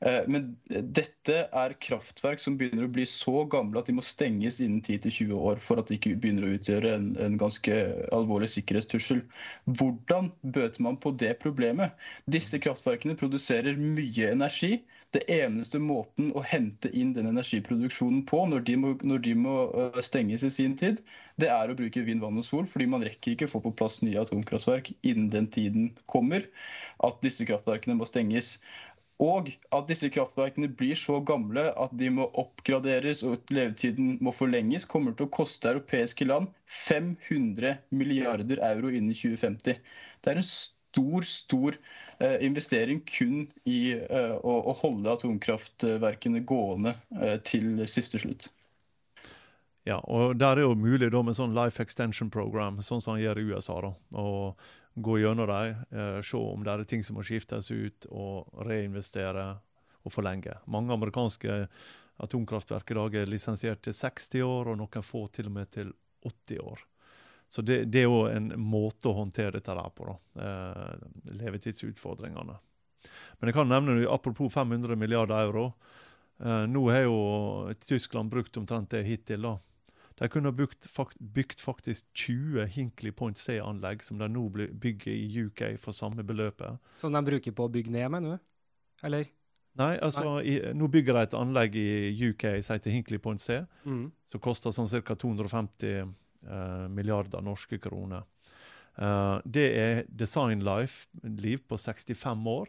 Eh, 0.00 0.22
men 0.30 0.50
dette 0.68 1.36
er 1.46 1.76
kraftverk 1.86 2.42
som 2.42 2.56
begynner 2.58 2.86
å 2.88 2.92
bli 2.92 3.06
så 3.08 3.44
gamle 3.50 3.80
at 3.80 3.90
de 3.90 3.96
må 3.96 4.04
stenges 4.04 4.60
innen 4.64 4.82
10-20 4.82 5.34
år 5.36 5.62
for 5.62 5.80
at 5.80 5.90
de 5.90 5.98
ikke 5.98 6.16
begynner 6.20 6.48
å 6.48 6.54
utgjøre 6.56 6.94
en, 6.96 7.12
en 7.20 7.38
ganske 7.40 7.78
alvorlig 8.14 8.50
sikkerhetstrussel. 8.56 9.22
Hvordan 9.68 10.32
bøter 10.42 10.84
man 10.84 10.98
på 11.00 11.14
det 11.20 11.36
problemet? 11.44 11.94
Disse 12.30 12.60
kraftverkene 12.62 13.18
produserer 13.18 13.78
mye 13.80 14.32
energi. 14.34 14.78
Det 15.14 15.22
eneste 15.30 15.78
måten 15.78 16.32
å 16.34 16.42
hente 16.42 16.90
inn 16.90 17.12
den 17.14 17.28
energiproduksjonen 17.30 18.24
på 18.26 18.40
når 18.50 18.64
de 18.66 18.74
må, 18.82 18.94
når 19.06 19.20
de 19.22 19.34
må 19.38 19.58
eh, 19.70 20.00
stenges 20.02 20.42
i 20.42 20.50
sin 20.50 20.74
tid, 20.80 20.98
det 21.38 21.50
er 21.54 21.70
å 21.70 21.76
bruke 21.78 22.02
vind, 22.06 22.22
vann 22.22 22.40
og 22.40 22.46
sol, 22.46 22.66
fordi 22.70 22.88
man 22.90 23.04
rekker 23.06 23.34
ikke 23.34 23.46
å 23.46 23.52
få 23.52 23.62
på 23.62 23.74
plass 23.78 24.00
nye 24.02 24.18
atomkraftverk 24.20 24.90
innen 25.06 25.30
den 25.30 25.46
tiden 25.54 25.92
kommer 26.10 26.46
at 27.06 27.22
disse 27.22 27.46
kraftverkene 27.46 27.96
må 27.98 28.08
stenges. 28.10 28.56
Og 29.22 29.52
at 29.70 29.86
disse 29.86 30.08
kraftverkene 30.10 30.68
blir 30.74 30.98
så 30.98 31.20
gamle 31.22 31.68
at 31.78 31.92
de 31.94 32.08
må 32.10 32.26
oppgraderes 32.40 33.22
og 33.22 33.36
at 33.36 33.52
levetiden 33.54 34.16
må 34.24 34.32
forlenges, 34.34 34.88
kommer 34.90 35.14
til 35.14 35.28
å 35.28 35.34
koste 35.36 35.70
europeiske 35.70 36.26
land 36.26 36.50
500 36.66 37.76
milliarder 37.94 38.62
euro 38.72 38.90
innen 38.90 39.14
2050. 39.14 39.78
Det 40.24 40.32
er 40.32 40.40
en 40.40 40.48
stor, 40.48 41.28
stor 41.30 41.78
eh, 42.18 42.42
investering 42.46 43.04
kun 43.06 43.46
i 43.70 43.94
eh, 43.94 44.34
å, 44.34 44.58
å, 44.72 44.74
holde 44.82 45.14
atomkraftverkene 45.14 46.42
gående 46.42 46.96
eh, 47.20 47.38
til 47.46 47.84
siste 47.86 48.18
slutt. 48.18 48.50
Ja, 49.84 50.00
og 50.00 50.40
der 50.40 50.58
er 50.58 50.64
jo 50.64 50.74
mulig 50.80 51.10
da 51.12 51.20
med 51.22 51.36
sånn 51.36 51.54
life 51.54 51.82
extension 51.82 52.30
program, 52.32 52.80
sånn 52.82 53.04
som 53.04 53.14
han 53.14 53.22
gjør 53.22 53.38
i 53.38 53.50
USA. 53.52 53.78
da, 53.84 53.92
og 54.18 54.64
gå 54.94 55.18
gjennom 55.18 55.46
dem, 55.46 55.84
eh, 55.90 56.22
se 56.22 56.36
om 56.36 56.64
det 56.64 56.72
er 56.72 56.84
ting 56.84 57.02
som 57.02 57.16
må 57.16 57.22
skiftes 57.22 57.70
ut, 57.70 58.06
og 58.10 58.48
reinvestere 58.66 59.58
og 60.04 60.12
forlenge. 60.12 60.58
Mange 60.66 60.92
amerikanske 60.92 61.68
atomkraftverk 62.22 62.90
i 62.90 62.94
dag 62.94 63.14
er 63.14 63.30
lisensiert 63.30 63.82
til 63.82 63.92
60 63.92 64.42
år, 64.42 64.70
og 64.70 64.78
noen 64.78 65.02
få 65.02 65.26
til 65.32 65.50
og 65.50 65.52
med 65.52 65.70
til 65.70 65.92
80 66.22 66.60
år. 66.60 66.84
Så 67.48 67.62
det, 67.62 67.84
det 67.92 68.02
er 68.02 68.08
jo 68.08 68.24
en 68.26 68.52
måte 68.58 69.10
å 69.10 69.18
håndtere 69.18 69.58
dette 69.58 69.74
der 69.74 69.90
på. 69.94 70.08
Eh, 70.40 70.94
levetidsutfordringene. 71.38 72.56
Men 73.38 73.50
jeg 73.50 73.54
kan 73.54 73.68
nevne, 73.68 74.06
apropos 74.10 74.52
500 74.52 74.96
milliarder 74.96 75.44
euro. 75.44 75.74
Eh, 76.40 76.64
nå 76.66 76.88
har 76.90 77.04
jo 77.06 77.74
Tyskland 77.84 78.32
brukt 78.32 78.56
omtrent 78.56 78.90
det 78.90 79.04
hittil. 79.06 79.42
da. 79.42 79.58
De 80.20 80.28
kunne 80.30 80.52
bygd, 80.54 80.86
bygd 81.34 81.60
faktisk 81.60 82.06
20 82.14 82.68
Hinkley 82.70 83.12
Point 83.12 83.38
C-anlegg, 83.38 84.04
som 84.06 84.18
de 84.20 84.28
nå 84.30 84.44
bygger 84.50 85.10
i 85.10 85.46
UK 85.46 85.62
for 85.82 85.96
samme 85.96 86.22
beløpet. 86.22 86.78
Som 87.00 87.14
de 87.14 87.22
bruker 87.26 87.54
på 87.54 87.66
å 87.66 87.72
bygge 87.72 87.94
ned, 87.94 88.06
mener 88.14 88.36
du? 88.36 88.44
Eller? 89.06 89.32
Nei, 89.74 89.96
altså, 89.98 90.36
Nei. 90.36 90.44
I, 90.52 90.74
nå 90.78 90.86
bygger 90.92 91.18
de 91.18 91.24
et 91.26 91.34
anlegg 91.34 91.78
i 91.80 91.88
UK 92.30 92.46
som 92.62 92.76
heter 92.76 92.94
Hinkley 92.94 93.18
Point 93.18 93.42
C, 93.42 93.58
mm. 93.82 94.04
som 94.30 94.42
koster 94.42 94.74
sånn 94.74 94.86
ca. 95.02 95.16
250 95.18 95.90
eh, 95.98 96.86
milliarder 96.94 97.42
norske 97.42 97.80
kroner. 97.82 98.22
Uh, 98.94 99.42
det 99.42 99.64
er 99.74 100.04
design 100.06 100.60
life-liv 100.62 101.64
på 101.66 101.74
65 101.74 102.46
år, 102.46 102.68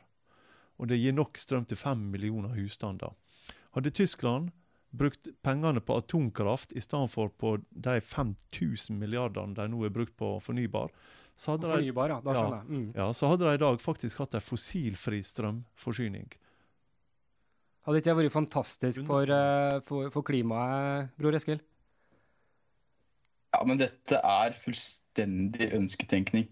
og 0.81 0.89
det 0.89 0.97
gir 0.97 1.13
nok 1.13 1.37
strøm 1.37 1.67
til 1.69 1.77
5 1.77 2.07
millioner 2.15 2.55
husstander. 2.57 3.13
Hadde 3.77 3.93
Tyskland 3.93 4.49
brukt 4.97 5.29
pengene 5.45 5.81
på 5.83 5.97
atomkraft 5.99 6.73
i 6.75 6.83
stedet 6.83 7.11
for 7.13 7.33
på 7.41 7.57
de 7.69 7.99
5000 8.01 8.97
milliardene 8.99 9.57
de 9.57 9.67
nå 9.71 9.83
er 9.85 9.93
brukt 9.93 10.15
på 10.19 10.35
fornybar, 10.43 10.93
så 11.35 11.55
hadde, 11.55 11.69
fornybar, 11.69 12.09
de, 12.09 12.15
ja, 12.15 12.23
da 12.23 12.35
skjønner 12.37 12.57
jeg. 12.57 12.67
Mm. 12.71 12.89
Ja, 12.95 13.11
så 13.13 13.29
hadde 13.31 13.45
de 13.47 13.57
i 13.57 13.63
dag 13.65 13.79
faktisk 13.83 14.23
hatt 14.23 14.37
en 14.37 14.43
fossilfri 14.43 15.21
strømforsyning. 15.27 16.29
Hadde 17.85 18.01
ikke 18.01 18.09
det 18.09 18.19
vært 18.23 18.33
fantastisk 18.33 19.05
for, 19.05 19.29
uh, 19.29 19.79
for, 19.85 20.09
for 20.13 20.25
klimaet, 20.25 21.11
Bror 21.19 21.35
Eskil? 21.37 21.59
Ja, 23.55 23.61
men 23.63 23.79
dette 23.79 24.17
er 24.19 24.55
fullstendig 24.57 25.69
ønsketenkning. 25.77 26.47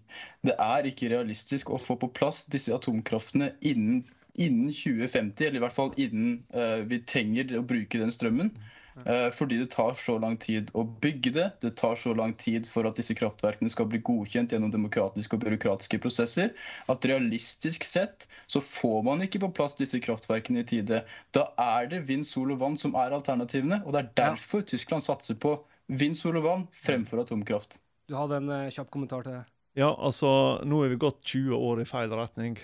Det 0.46 0.54
er 0.56 0.86
ikke 0.88 1.10
realistisk 1.12 1.72
å 1.74 1.80
få 1.80 1.98
på 2.00 2.08
plass 2.16 2.44
disse 2.48 2.72
atomkraftene 2.72 3.50
innen 3.66 4.04
innen 4.34 4.70
2050, 4.72 5.46
eller 5.46 5.60
i 5.60 5.64
hvert 5.64 5.76
fall 5.76 5.92
innen 6.00 6.38
uh, 6.56 6.82
vi 6.88 7.00
trenger 7.06 7.58
å 7.58 7.66
bruke 7.66 8.00
den 8.00 8.12
strømmen. 8.14 8.50
Uh, 8.94 9.26
fordi 9.34 9.56
det 9.58 9.72
tar 9.74 9.96
så 9.98 10.14
lang 10.22 10.36
tid 10.38 10.68
å 10.78 10.84
bygge 11.02 11.32
det. 11.34 11.46
Det 11.64 11.72
tar 11.80 11.96
så 11.98 12.12
lang 12.14 12.34
tid 12.38 12.68
for 12.70 12.86
at 12.86 12.98
disse 12.98 13.16
kraftverkene 13.18 13.70
skal 13.72 13.88
bli 13.90 13.98
godkjent 14.06 14.54
gjennom 14.54 14.70
demokratiske 14.70 15.34
og 15.34 15.42
byråkratiske 15.42 15.98
prosesser. 16.02 16.52
At 16.90 17.06
realistisk 17.10 17.86
sett 17.86 18.28
så 18.46 18.62
får 18.62 19.02
man 19.06 19.24
ikke 19.26 19.42
på 19.42 19.50
plass 19.58 19.74
disse 19.80 19.98
kraftverkene 20.02 20.62
i 20.62 20.68
tide. 20.68 21.02
Da 21.34 21.48
er 21.58 21.90
det 21.90 22.04
vind, 22.10 22.26
sol 22.28 22.54
og 22.54 22.62
vann 22.62 22.78
som 22.78 22.94
er 22.98 23.16
alternativene. 23.16 23.82
Og 23.82 23.96
det 23.96 24.04
er 24.04 24.12
derfor 24.28 24.62
ja. 24.62 24.70
Tyskland 24.74 25.06
satser 25.06 25.38
på 25.42 25.56
vind, 25.90 26.14
sol 26.18 26.38
og 26.38 26.46
vann 26.46 26.68
fremfor 26.84 27.24
atomkraft. 27.24 27.80
Du 28.06 28.14
hadde 28.18 28.38
en 28.38 28.52
uh, 28.52 28.70
kjapp 28.70 28.92
kommentar 28.94 29.26
til 29.26 29.40
det? 29.40 29.44
Ja, 29.74 29.90
altså 29.90 30.28
nå 30.62 30.84
er 30.84 30.92
vi 30.92 31.02
gått 31.02 31.24
20 31.26 31.58
år 31.58 31.82
i 31.82 31.88
feil 31.88 32.14
retning. 32.14 32.60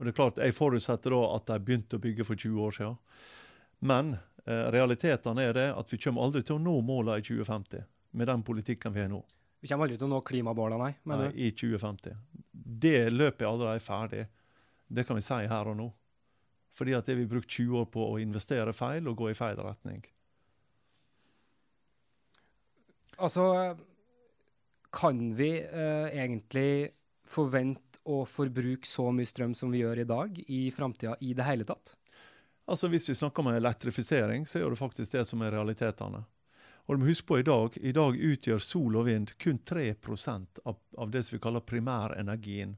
Og 0.00 0.06
det 0.06 0.14
er 0.14 0.16
klart, 0.16 0.38
Jeg 0.40 0.56
forutsetter 0.56 1.12
da 1.12 1.20
at 1.36 1.46
de 1.46 1.58
begynte 1.60 1.98
å 1.98 2.00
bygge 2.00 2.24
for 2.24 2.34
20 2.34 2.60
år 2.64 2.72
siden. 2.72 2.96
Men 3.84 4.14
eh, 4.46 4.70
realitetene 4.72 5.44
er 5.44 5.52
det 5.52 5.66
at 5.76 5.92
vi 5.92 5.98
kommer 6.00 6.24
aldri 6.24 6.40
til 6.42 6.56
å 6.56 6.62
nå 6.62 6.78
målene 6.80 7.20
i 7.20 7.26
2050 7.26 7.84
med 8.16 8.26
den 8.32 8.42
politikken 8.42 8.94
vi 8.94 9.02
har 9.04 9.10
nå. 9.12 9.20
Vi 9.60 9.68
kommer 9.68 9.84
aldri 9.84 9.98
til 10.00 10.08
å 10.08 10.14
nå 10.14 10.20
klimamålene, 10.24 10.88
nei? 10.88 10.94
nei, 11.04 11.28
i 11.36 11.50
2050. 11.52 12.16
Det 12.80 13.10
løpet 13.12 13.44
er 13.44 13.50
allerede 13.50 13.84
ferdig. 13.84 14.24
Det 14.88 15.04
kan 15.04 15.20
vi 15.20 15.26
si 15.26 15.42
her 15.52 15.68
og 15.68 15.76
nå. 15.76 15.90
Fordi 16.80 16.96
at 16.96 17.04
det 17.04 17.18
vi 17.18 17.26
har 17.26 17.34
brukt 17.34 17.50
20 17.50 17.82
år 17.82 17.90
på 17.92 18.06
å 18.06 18.16
investere 18.22 18.72
feil 18.72 19.08
og 19.10 19.18
gå 19.20 19.28
i 19.30 19.36
feil 19.36 19.60
retning. 19.60 20.00
Altså, 23.20 23.44
kan 24.96 25.20
vi 25.36 25.50
eh, 25.60 26.08
egentlig 26.16 26.88
forvente 27.28 27.89
å 28.04 28.22
forbruke 28.28 28.88
så 28.88 29.10
mye 29.12 29.28
strøm 29.28 29.54
som 29.54 29.72
vi 29.72 29.82
gjør 29.82 30.02
i 30.02 30.08
dag, 30.08 30.38
i 30.48 30.70
framtida 30.74 31.16
i 31.20 31.34
det 31.36 31.46
hele 31.46 31.66
tatt? 31.68 31.94
Altså 32.70 32.88
Hvis 32.88 33.08
vi 33.08 33.14
snakker 33.18 33.42
om 33.42 33.52
elektrifisering, 33.52 34.46
så 34.46 34.60
er 34.60 34.70
det 34.70 34.78
faktisk 34.78 35.12
det 35.12 35.24
som 35.26 35.42
er 35.42 35.52
realitetene. 35.56 36.22
Og 36.86 36.96
du 36.96 37.02
må 37.02 37.10
huske 37.10 37.26
på 37.26 37.38
I 37.38 37.46
dag 37.46 37.76
i 37.76 37.92
dag 37.92 38.16
utgjør 38.16 38.62
sol 38.62 38.96
og 38.98 39.06
vind 39.06 39.32
kun 39.38 39.58
3 39.58 39.94
av, 40.64 40.78
av 40.98 41.10
det 41.10 41.22
som 41.22 41.36
vi 41.36 41.42
kaller 41.42 41.60
primærenergien 41.60 42.76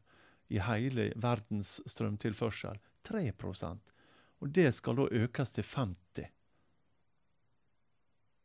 i 0.52 0.58
hele 0.60 1.12
verdens 1.16 1.80
strømtilførsel. 1.86 2.78
3% 3.08 3.92
Og 4.40 4.48
det 4.48 4.72
skal 4.74 4.96
da 4.96 5.08
økes 5.24 5.52
til 5.56 5.64
50 5.64 6.28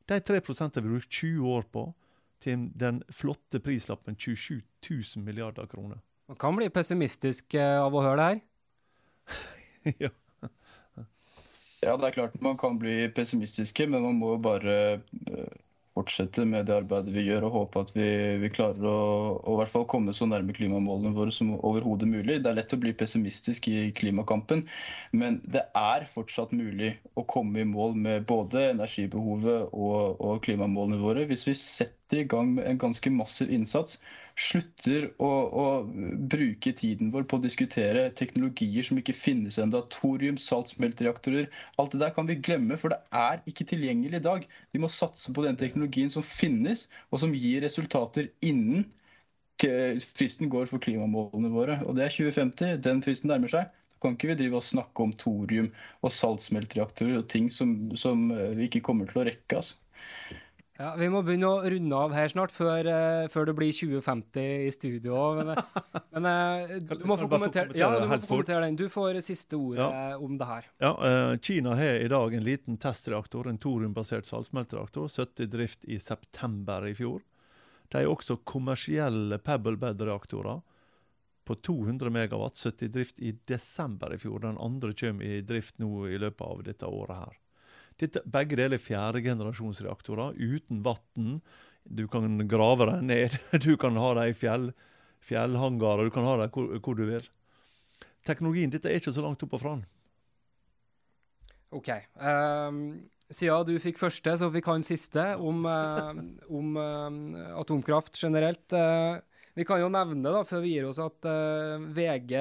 De 0.08 0.20
3 0.20 0.40
har 0.40 0.82
vi 0.82 0.90
brukt 0.90 1.12
20 1.12 1.50
år 1.52 1.64
på, 1.72 1.94
til 2.40 2.70
den 2.74 3.04
flotte 3.10 3.60
prislappen 3.60 4.16
27 4.16 4.62
000 4.90 5.24
milliarder 5.26 5.66
kroner. 5.68 6.00
Man 6.28 6.36
kan 6.36 6.56
bli 6.56 6.68
pessimistisk 6.70 7.56
eh, 7.56 7.78
av 7.80 7.96
å 7.96 8.04
høre 8.04 8.18
det 8.20 8.26
her. 8.28 8.40
ja. 10.08 10.10
ja, 11.86 11.94
det 11.96 12.10
er 12.10 12.18
klart 12.18 12.36
man 12.44 12.58
kan 12.60 12.76
bli 12.82 13.06
pessimistiske, 13.16 13.88
men 13.88 14.04
man 14.04 14.20
må 14.20 14.34
jo 14.34 14.42
bare 14.44 14.76
eh, 14.98 15.56
fortsette 15.98 16.44
med 16.46 16.68
det 16.68 16.76
arbeidet 16.82 17.14
vi 17.16 17.24
gjør, 17.30 17.48
og 17.48 17.56
håpe 17.56 17.86
at 17.86 17.94
vi, 17.96 18.08
vi 18.42 18.52
klarer 18.54 18.84
å, 18.86 18.98
å, 19.40 19.56
i 19.56 19.60
hvert 19.62 19.72
fall 19.72 19.88
komme 19.90 20.14
så 20.16 20.28
nærme 20.30 20.56
klimamålene 20.58 21.16
våre 21.16 21.34
som 21.34 21.56
overhodet 21.58 22.10
mulig. 22.12 22.42
Det 22.44 22.52
er 22.52 22.60
lett 22.60 22.76
å 22.76 22.82
bli 22.82 22.94
pessimistisk 22.98 23.70
i 23.72 23.88
klimakampen, 23.98 24.66
men 25.16 25.40
det 25.48 25.64
er 25.80 26.08
fortsatt 26.12 26.52
mulig 26.56 26.98
å 27.16 27.24
komme 27.24 27.64
i 27.64 27.70
mål 27.72 27.96
med 28.04 28.28
både 28.30 28.70
energibehovet 28.74 29.72
og, 29.72 30.20
og 30.20 30.44
klimamålene 30.46 31.02
våre 31.02 31.24
hvis 31.32 31.48
vi 31.48 31.56
setter 31.58 31.96
i 32.16 32.24
gang 32.24 32.54
med 32.56 32.68
en 32.70 32.80
ganske 32.80 33.12
massiv 33.12 33.52
innsats 33.52 33.98
slutter 34.40 35.08
å, 35.24 35.30
å, 35.50 35.66
bruke 36.32 36.72
tiden 36.78 37.10
vår 37.14 37.26
på 37.28 37.40
å 37.40 37.44
diskutere 37.44 38.06
teknologier 38.18 38.86
som 38.86 39.00
ikke 39.02 39.16
finnes 39.18 39.58
ennå. 39.60 39.82
Thorium, 39.92 40.38
saltsmeltreaktorer. 40.40 41.50
Alt 41.82 41.96
det 41.96 42.04
der 42.04 42.14
kan 42.16 42.30
vi 42.30 42.38
glemme, 42.40 42.78
for 42.80 42.94
det 42.94 43.00
er 43.12 43.42
ikke 43.50 43.68
tilgjengelig 43.74 44.22
i 44.22 44.28
dag. 44.30 44.46
Vi 44.72 44.84
må 44.84 44.92
satse 44.92 45.34
på 45.34 45.44
den 45.46 45.60
teknologien 45.60 46.14
som 46.14 46.26
finnes, 46.26 46.86
og 47.12 47.24
som 47.24 47.36
gir 47.36 47.66
resultater 47.66 48.30
innen 48.46 48.86
fristen 49.58 50.52
går 50.54 50.70
for 50.70 50.80
klimamålene 50.84 51.50
våre. 51.50 51.80
Og 51.90 51.98
det 51.98 52.06
er 52.06 52.14
2050. 52.14 52.78
Den 52.86 53.02
fristen 53.04 53.34
nærmer 53.34 53.52
seg. 53.52 53.74
Kan 54.04 54.14
ikke 54.14 54.30
vi 54.30 54.38
drive 54.38 54.60
og 54.60 54.66
snakke 54.66 55.02
om 55.02 55.14
thorium 55.18 55.72
og 56.06 56.14
saltsmeltreaktorer 56.14 57.18
og 57.18 57.30
ting 57.34 57.50
som, 57.50 57.74
som 57.98 58.30
vi 58.30 58.68
ikke 58.70 58.84
kommer 58.86 59.10
til 59.10 59.24
å 59.24 59.26
rekke? 59.26 59.58
altså? 59.58 59.82
Ja, 60.78 60.92
Vi 60.98 61.08
må 61.10 61.24
begynne 61.26 61.50
å 61.50 61.62
runde 61.66 61.98
av 61.98 62.14
her 62.14 62.30
snart, 62.30 62.54
før, 62.54 62.86
uh, 62.86 63.30
før 63.34 63.50
det 63.50 63.56
blir 63.58 63.74
2050 63.74 64.68
i 64.68 64.74
studio. 64.74 65.16
Men, 65.40 65.50
eh, 65.54 65.80
men 66.14 66.28
uh, 66.30 66.76
du 66.86 67.06
må 67.10 67.18
få 67.18 67.30
kommentere, 67.32 67.74
ja, 67.78 67.90
du 67.96 68.06
må 68.06 68.20
få 68.22 68.30
kommentere 68.36 68.68
den. 68.68 68.78
Du 68.78 68.86
får 68.94 69.18
siste 69.26 69.58
ordet 69.58 69.82
ja. 69.82 70.20
om 70.22 70.38
det 70.38 70.50
her. 70.50 70.70
Ja, 70.84 70.94
uh, 71.02 71.34
Kina 71.42 71.74
har 71.80 71.98
i 72.04 72.12
dag 72.14 72.38
en 72.38 72.46
liten 72.46 72.78
testreaktor, 72.82 73.50
en 73.50 73.58
thoriumbasert 73.62 74.30
saltsmeltereaktor, 74.30 75.10
satt 75.10 75.42
i 75.42 75.50
drift 75.50 75.88
i 75.90 75.98
september 76.00 76.86
i 76.86 76.94
fjor. 76.98 77.26
De 77.90 78.02
har 78.04 78.12
også 78.12 78.42
kommersielle 78.46 79.40
pebble 79.42 79.80
bed-reaktorer 79.82 80.62
på 81.48 81.56
200 81.56 82.12
megawatt, 82.12 82.60
satt 82.60 82.84
i 82.84 82.92
drift 82.92 83.20
i 83.24 83.32
desember 83.48 84.14
i 84.14 84.22
fjor. 84.22 84.42
Den 84.44 84.60
andre 84.62 84.94
kommer 84.94 85.26
i 85.26 85.42
drift 85.42 85.80
nå 85.82 86.06
i 86.12 86.20
løpet 86.20 86.44
av 86.44 86.64
dette 86.68 86.86
året 86.86 87.22
her. 87.24 87.38
Dette, 87.98 88.22
begge 88.30 88.58
deler 88.60 88.78
er 88.78 88.84
fjerdegenerasjonsreaktorer 88.84 90.38
uten 90.38 90.84
vann. 90.86 91.40
Du 91.88 92.06
kan 92.12 92.38
grave 92.50 92.90
dem 92.92 93.08
ned. 93.10 93.38
Du 93.66 93.74
kan 93.80 93.98
ha 93.98 94.14
dem 94.20 94.32
i 94.32 94.38
fjell, 94.38 94.72
fjellhangarer. 95.26 96.06
Du 96.06 96.14
kan 96.14 96.28
ha 96.28 96.38
dem 96.44 96.52
hvor, 96.54 96.74
hvor, 96.78 96.98
du 96.98 97.08
vil. 97.10 97.30
Teknologien 98.28 98.74
dette 98.74 98.92
er 98.92 99.00
ikke 99.02 99.16
så 99.16 99.24
langt 99.26 99.44
opp 99.44 99.56
og 99.58 99.64
fram. 99.64 99.86
OK. 101.74 101.90
Um, 102.22 102.82
siden 103.34 103.66
du 103.68 103.80
fikk 103.82 103.98
første, 104.00 104.36
så 104.40 104.52
fikk 104.54 104.70
han 104.70 104.86
siste 104.86 105.24
om, 105.42 105.66
uh, 105.66 106.14
om 106.54 106.78
uh, 106.78 107.58
atomkraft 107.58 108.20
generelt. 108.20 108.68
Uh, 108.72 109.18
vi 109.58 109.66
kan 109.66 109.82
jo 109.82 109.90
nevne, 109.90 110.22
da, 110.30 110.44
før 110.46 110.62
vi 110.62 110.76
gir 110.76 110.86
oss, 110.86 111.00
at 111.02 111.26
VG 111.98 112.36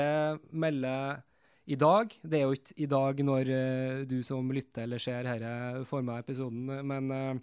melder 0.53 1.23
i 1.67 1.77
dag. 1.79 2.14
Det 2.23 2.39
er 2.39 2.47
jo 2.47 2.57
ikke 2.57 2.77
i 2.83 2.89
dag 2.91 3.21
når 3.27 3.51
uh, 3.51 4.07
du 4.09 4.21
som 4.27 4.49
lytter 4.55 4.87
eller 4.87 5.03
ser 5.03 5.27
dette 5.27 5.85
får 5.91 6.05
med 6.07 6.23
episoden, 6.23 6.71
men 6.87 7.12
uh, 7.12 7.35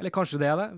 Eller 0.00 0.12
kanskje 0.14 0.40
det 0.40 0.48
er 0.48 0.56
det, 0.60 0.68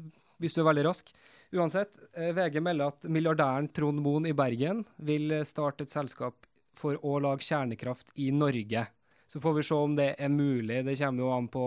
hvis 0.43 0.55
du 0.55 0.63
er 0.63 0.69
veldig 0.71 0.87
rask. 0.89 1.13
Uansett, 1.53 1.99
uh, 2.19 2.31
VG 2.35 2.61
melder 2.63 2.95
at 2.95 3.11
milliardæren 3.11 3.71
Trond 3.75 4.03
Moen 4.03 4.27
i 4.31 4.35
Bergen 4.37 4.85
vil 4.97 5.43
starte 5.47 5.87
et 5.87 5.95
selskap 5.95 6.47
for 6.79 6.97
å 7.05 7.19
lage 7.23 7.45
kjernekraft 7.47 8.15
i 8.23 8.31
Norge. 8.35 8.87
Så 9.29 9.41
får 9.41 9.59
vi 9.59 9.65
se 9.67 9.77
om 9.77 9.97
det 9.97 10.13
er 10.19 10.33
mulig. 10.33 10.83
Det 10.87 10.97
kommer 11.01 11.25
jo 11.25 11.33
an 11.35 11.49
på 11.53 11.67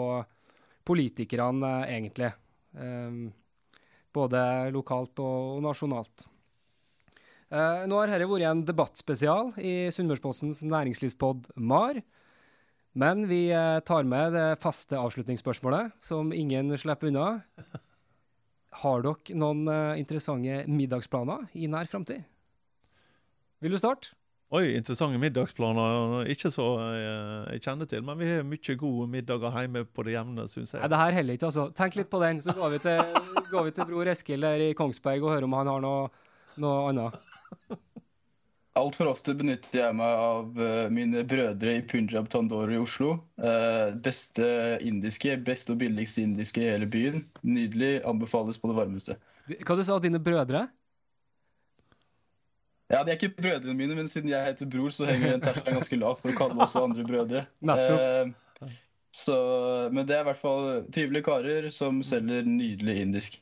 politikerne, 0.86 1.74
egentlig. 1.89 2.30
Um, 2.78 3.28
både 4.14 4.41
lokalt 4.76 5.20
og, 5.24 5.58
og 5.58 5.64
nasjonalt. 5.66 6.28
Uh, 7.54 7.86
nå 7.86 8.00
har 8.00 8.10
dette 8.10 8.26
vært 8.26 8.50
en 8.50 8.64
debattspesial 8.66 9.52
i 9.62 9.74
Sunnmørspostens 9.93 10.64
næringslivspod 10.66 11.52
MAR. 11.62 12.02
Men 12.98 13.26
vi 13.30 13.48
uh, 13.54 13.78
tar 13.86 14.08
med 14.10 14.34
det 14.34 14.48
faste 14.64 14.98
avslutningsspørsmålet, 14.98 15.93
som 16.02 16.34
ingen 16.34 16.74
slipper 16.80 17.12
unna. 17.12 17.28
Har 18.82 19.06
dere 19.06 19.38
noen 19.38 19.66
uh, 19.70 19.93
interessante 20.00 20.64
middagsplaner 20.72 21.46
i 21.54 21.70
nær 21.72 21.91
framtid? 21.91 22.26
Vil 23.64 23.76
du 23.76 23.80
starte? 23.80 24.16
Oi, 24.56 24.76
interessante 24.78 25.20
middagsplaner. 25.20 26.28
Ikke 26.32 26.52
så 26.54 26.66
jeg 26.96 27.64
kjenner 27.66 27.89
til, 27.89 28.04
men 28.06 28.20
vi 28.20 28.28
har 28.30 28.43
mye 28.46 28.76
gode 28.80 29.08
middager 29.12 29.56
hjemme 29.58 29.82
på 29.89 30.06
det 30.06 30.14
jevne, 30.14 30.46
syns 30.48 30.76
jeg. 30.76 30.84
Nei, 30.84 30.89
det 30.93 31.00
her 31.02 31.18
heller 31.18 31.38
ikke, 31.38 31.50
altså. 31.50 31.66
Tenk 31.76 31.98
litt 31.98 32.12
på 32.12 32.22
den, 32.22 32.41
så 32.46 32.54
går 32.56 32.76
vi 32.76 32.82
til, 32.86 33.16
går 33.50 33.66
vi 33.68 33.74
til 33.76 33.89
bror 33.89 34.12
Eskil 34.14 34.46
her 34.46 34.66
i 34.68 34.76
Kongsberg 34.78 35.26
og 35.26 35.34
hører 35.34 35.50
om 35.50 35.58
han 35.58 35.72
har 35.74 35.82
noe, 35.84 36.28
noe 36.62 36.78
annet. 36.91 37.18
Altfor 38.76 39.08
ofte 39.08 39.32
benytter 39.39 39.80
jeg 39.80 39.95
meg 39.95 40.22
av 40.22 40.58
uh, 40.60 40.88
mine 40.91 41.22
brødre 41.28 41.78
i 41.78 41.84
Punjab 41.88 42.28
Tandoor 42.32 42.74
i 42.76 42.80
Oslo. 42.82 43.14
Uh, 43.39 43.95
beste 44.03 44.47
indiske, 44.84 45.38
best 45.47 45.72
og 45.72 45.80
billigste 45.80 46.26
indiske 46.26 46.60
i 46.60 46.68
hele 46.74 46.89
byen. 46.91 47.24
Nydelig. 47.47 48.01
Anbefales 48.03 48.60
på 48.60 48.72
det 48.72 48.76
varmeste. 48.82 49.16
Hva 49.47 49.78
du 49.80 49.84
sa 49.88 49.95
dine 50.03 50.20
brødre? 50.20 50.66
Ja, 52.91 53.01
De 53.01 53.14
er 53.14 53.16
ikke 53.16 53.32
brødrene 53.39 53.78
mine, 53.80 53.95
men 53.97 54.12
siden 54.12 54.30
jeg 54.30 54.45
heter 54.45 54.68
bror, 54.70 54.91
så 54.93 55.08
henger 55.08 55.38
den 55.38 55.45
terskelen 55.45 55.80
ganske 55.80 55.97
lavt 56.01 56.22
for 56.22 56.34
å 56.34 56.38
kalle 56.38 56.60
også 56.68 56.84
andre 56.86 57.06
brødre. 57.08 57.45
Nettopp. 57.72 58.03
Uh, 58.03 58.74
så, 59.16 59.36
men 59.95 60.03
det 60.03 60.18
er 60.18 60.26
i 60.26 60.28
hvert 60.28 60.41
fall 60.41 60.66
trivelige 60.91 61.24
karer 61.30 61.70
som 61.72 62.01
selger 62.03 62.43
nydelig 62.43 62.97
indisk. 63.06 63.38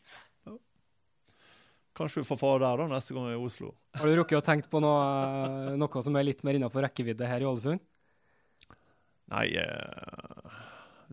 Kanskje 1.94 2.24
vi 2.24 2.28
får 2.28 2.40
fare 2.42 2.62
der 2.64 2.80
da, 2.82 2.86
neste 2.90 3.14
gang 3.14 3.30
i 3.30 3.38
Oslo. 3.38 3.74
Har 4.00 4.10
du 4.10 4.18
rukket 4.18 4.40
å 4.40 4.46
tenke 4.46 4.70
på 4.72 4.82
noe, 4.82 5.76
noe 5.78 6.06
som 6.06 6.16
er 6.18 6.26
litt 6.26 6.42
mer 6.46 6.58
innenfor 6.58 6.82
rekkevidde 6.88 7.28
her 7.30 7.44
i 7.44 7.50
Ålesund? 7.50 7.84
Nei, 9.34 9.46
eh, 9.62 10.56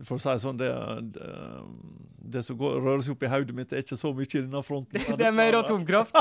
for 0.05 0.17
å 0.17 0.21
si 0.21 0.29
det 0.31 0.41
sånn, 0.41 0.57
det, 0.59 0.71
det, 1.15 1.29
det 2.33 2.43
som 2.47 2.57
går, 2.57 2.79
rører 2.81 3.05
seg 3.05 3.15
opp 3.15 3.25
i 3.25 3.31
hodet 3.31 3.55
mitt, 3.57 3.73
er 3.73 3.85
ikke 3.85 3.99
så 3.99 4.11
mye 4.15 4.27
i 4.27 4.41
denne 4.41 4.63
fronten. 4.65 4.97
Det, 4.97 5.17
det 5.21 5.29
er 5.29 5.37
mer 5.37 5.59
atomkraft! 5.61 6.17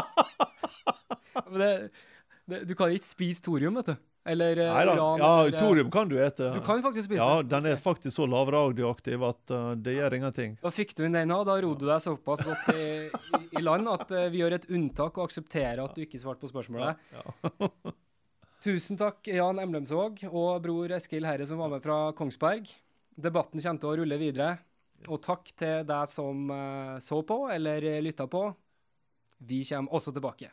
det, 1.56 1.72
det, 2.44 2.62
du 2.68 2.76
kan 2.76 2.92
ikke 2.92 3.08
spise 3.08 3.44
thorium, 3.46 3.80
vet 3.80 3.94
du. 3.94 4.09
Eller 4.24 4.56
Nei, 4.56 4.84
da. 4.84 4.94
uran. 4.94 5.18
Ja, 5.18 5.44
eller, 5.46 5.58
thorium 5.58 5.90
kan 5.90 6.08
du 6.08 6.18
ete. 6.20 6.50
Du 6.52 6.60
kan 6.60 6.82
faktisk 6.84 7.06
spise 7.08 7.20
Ja, 7.22 7.42
den 7.42 7.66
er 7.70 7.78
faktisk 7.80 8.16
så 8.18 8.26
lavradioaktiv 8.28 9.22
at 9.24 9.54
uh, 9.54 9.70
det 9.80 9.94
gjør 9.96 10.16
ingenting. 10.18 10.58
Da 10.60 10.72
fikk 10.74 10.92
du 10.98 11.06
inn 11.06 11.16
den. 11.16 11.32
Da 11.32 11.56
rodde 11.56 11.80
du 11.80 11.88
deg 11.88 12.02
såpass 12.04 12.44
godt 12.44 12.68
i, 12.74 12.84
i, 13.08 13.40
i 13.56 13.64
land 13.64 13.88
at 13.88 14.12
uh, 14.12 14.26
vi 14.32 14.42
gjør 14.42 14.58
et 14.58 14.68
unntak 14.68 15.16
og 15.16 15.24
aksepterer 15.24 15.80
at 15.86 15.96
du 15.96 16.04
ikke 16.04 16.20
svarte 16.20 16.44
på 16.44 16.52
spørsmålet. 16.52 17.00
Ja. 17.16 17.70
Tusen 18.64 19.00
takk, 19.00 19.24
Jan 19.24 19.62
Emlemsvåg 19.62 20.26
og 20.28 20.60
bror 20.66 20.92
Eskil 20.98 21.24
Herre, 21.24 21.48
som 21.48 21.62
var 21.62 21.72
med 21.72 21.80
fra 21.80 22.10
Kongsberg. 22.16 22.68
Debatten 23.16 23.62
kommer 23.62 23.80
til 23.80 23.88
å 23.88 23.96
rulle 24.02 24.20
videre. 24.20 24.52
Yes. 25.00 25.08
Og 25.08 25.24
takk 25.24 25.48
til 25.56 25.86
deg 25.88 26.12
som 26.12 26.44
så 27.00 27.22
på 27.24 27.46
eller 27.48 27.88
lytta 28.04 28.28
på. 28.28 28.50
Vi 29.48 29.64
kommer 29.64 29.96
også 29.96 30.12
tilbake. 30.12 30.52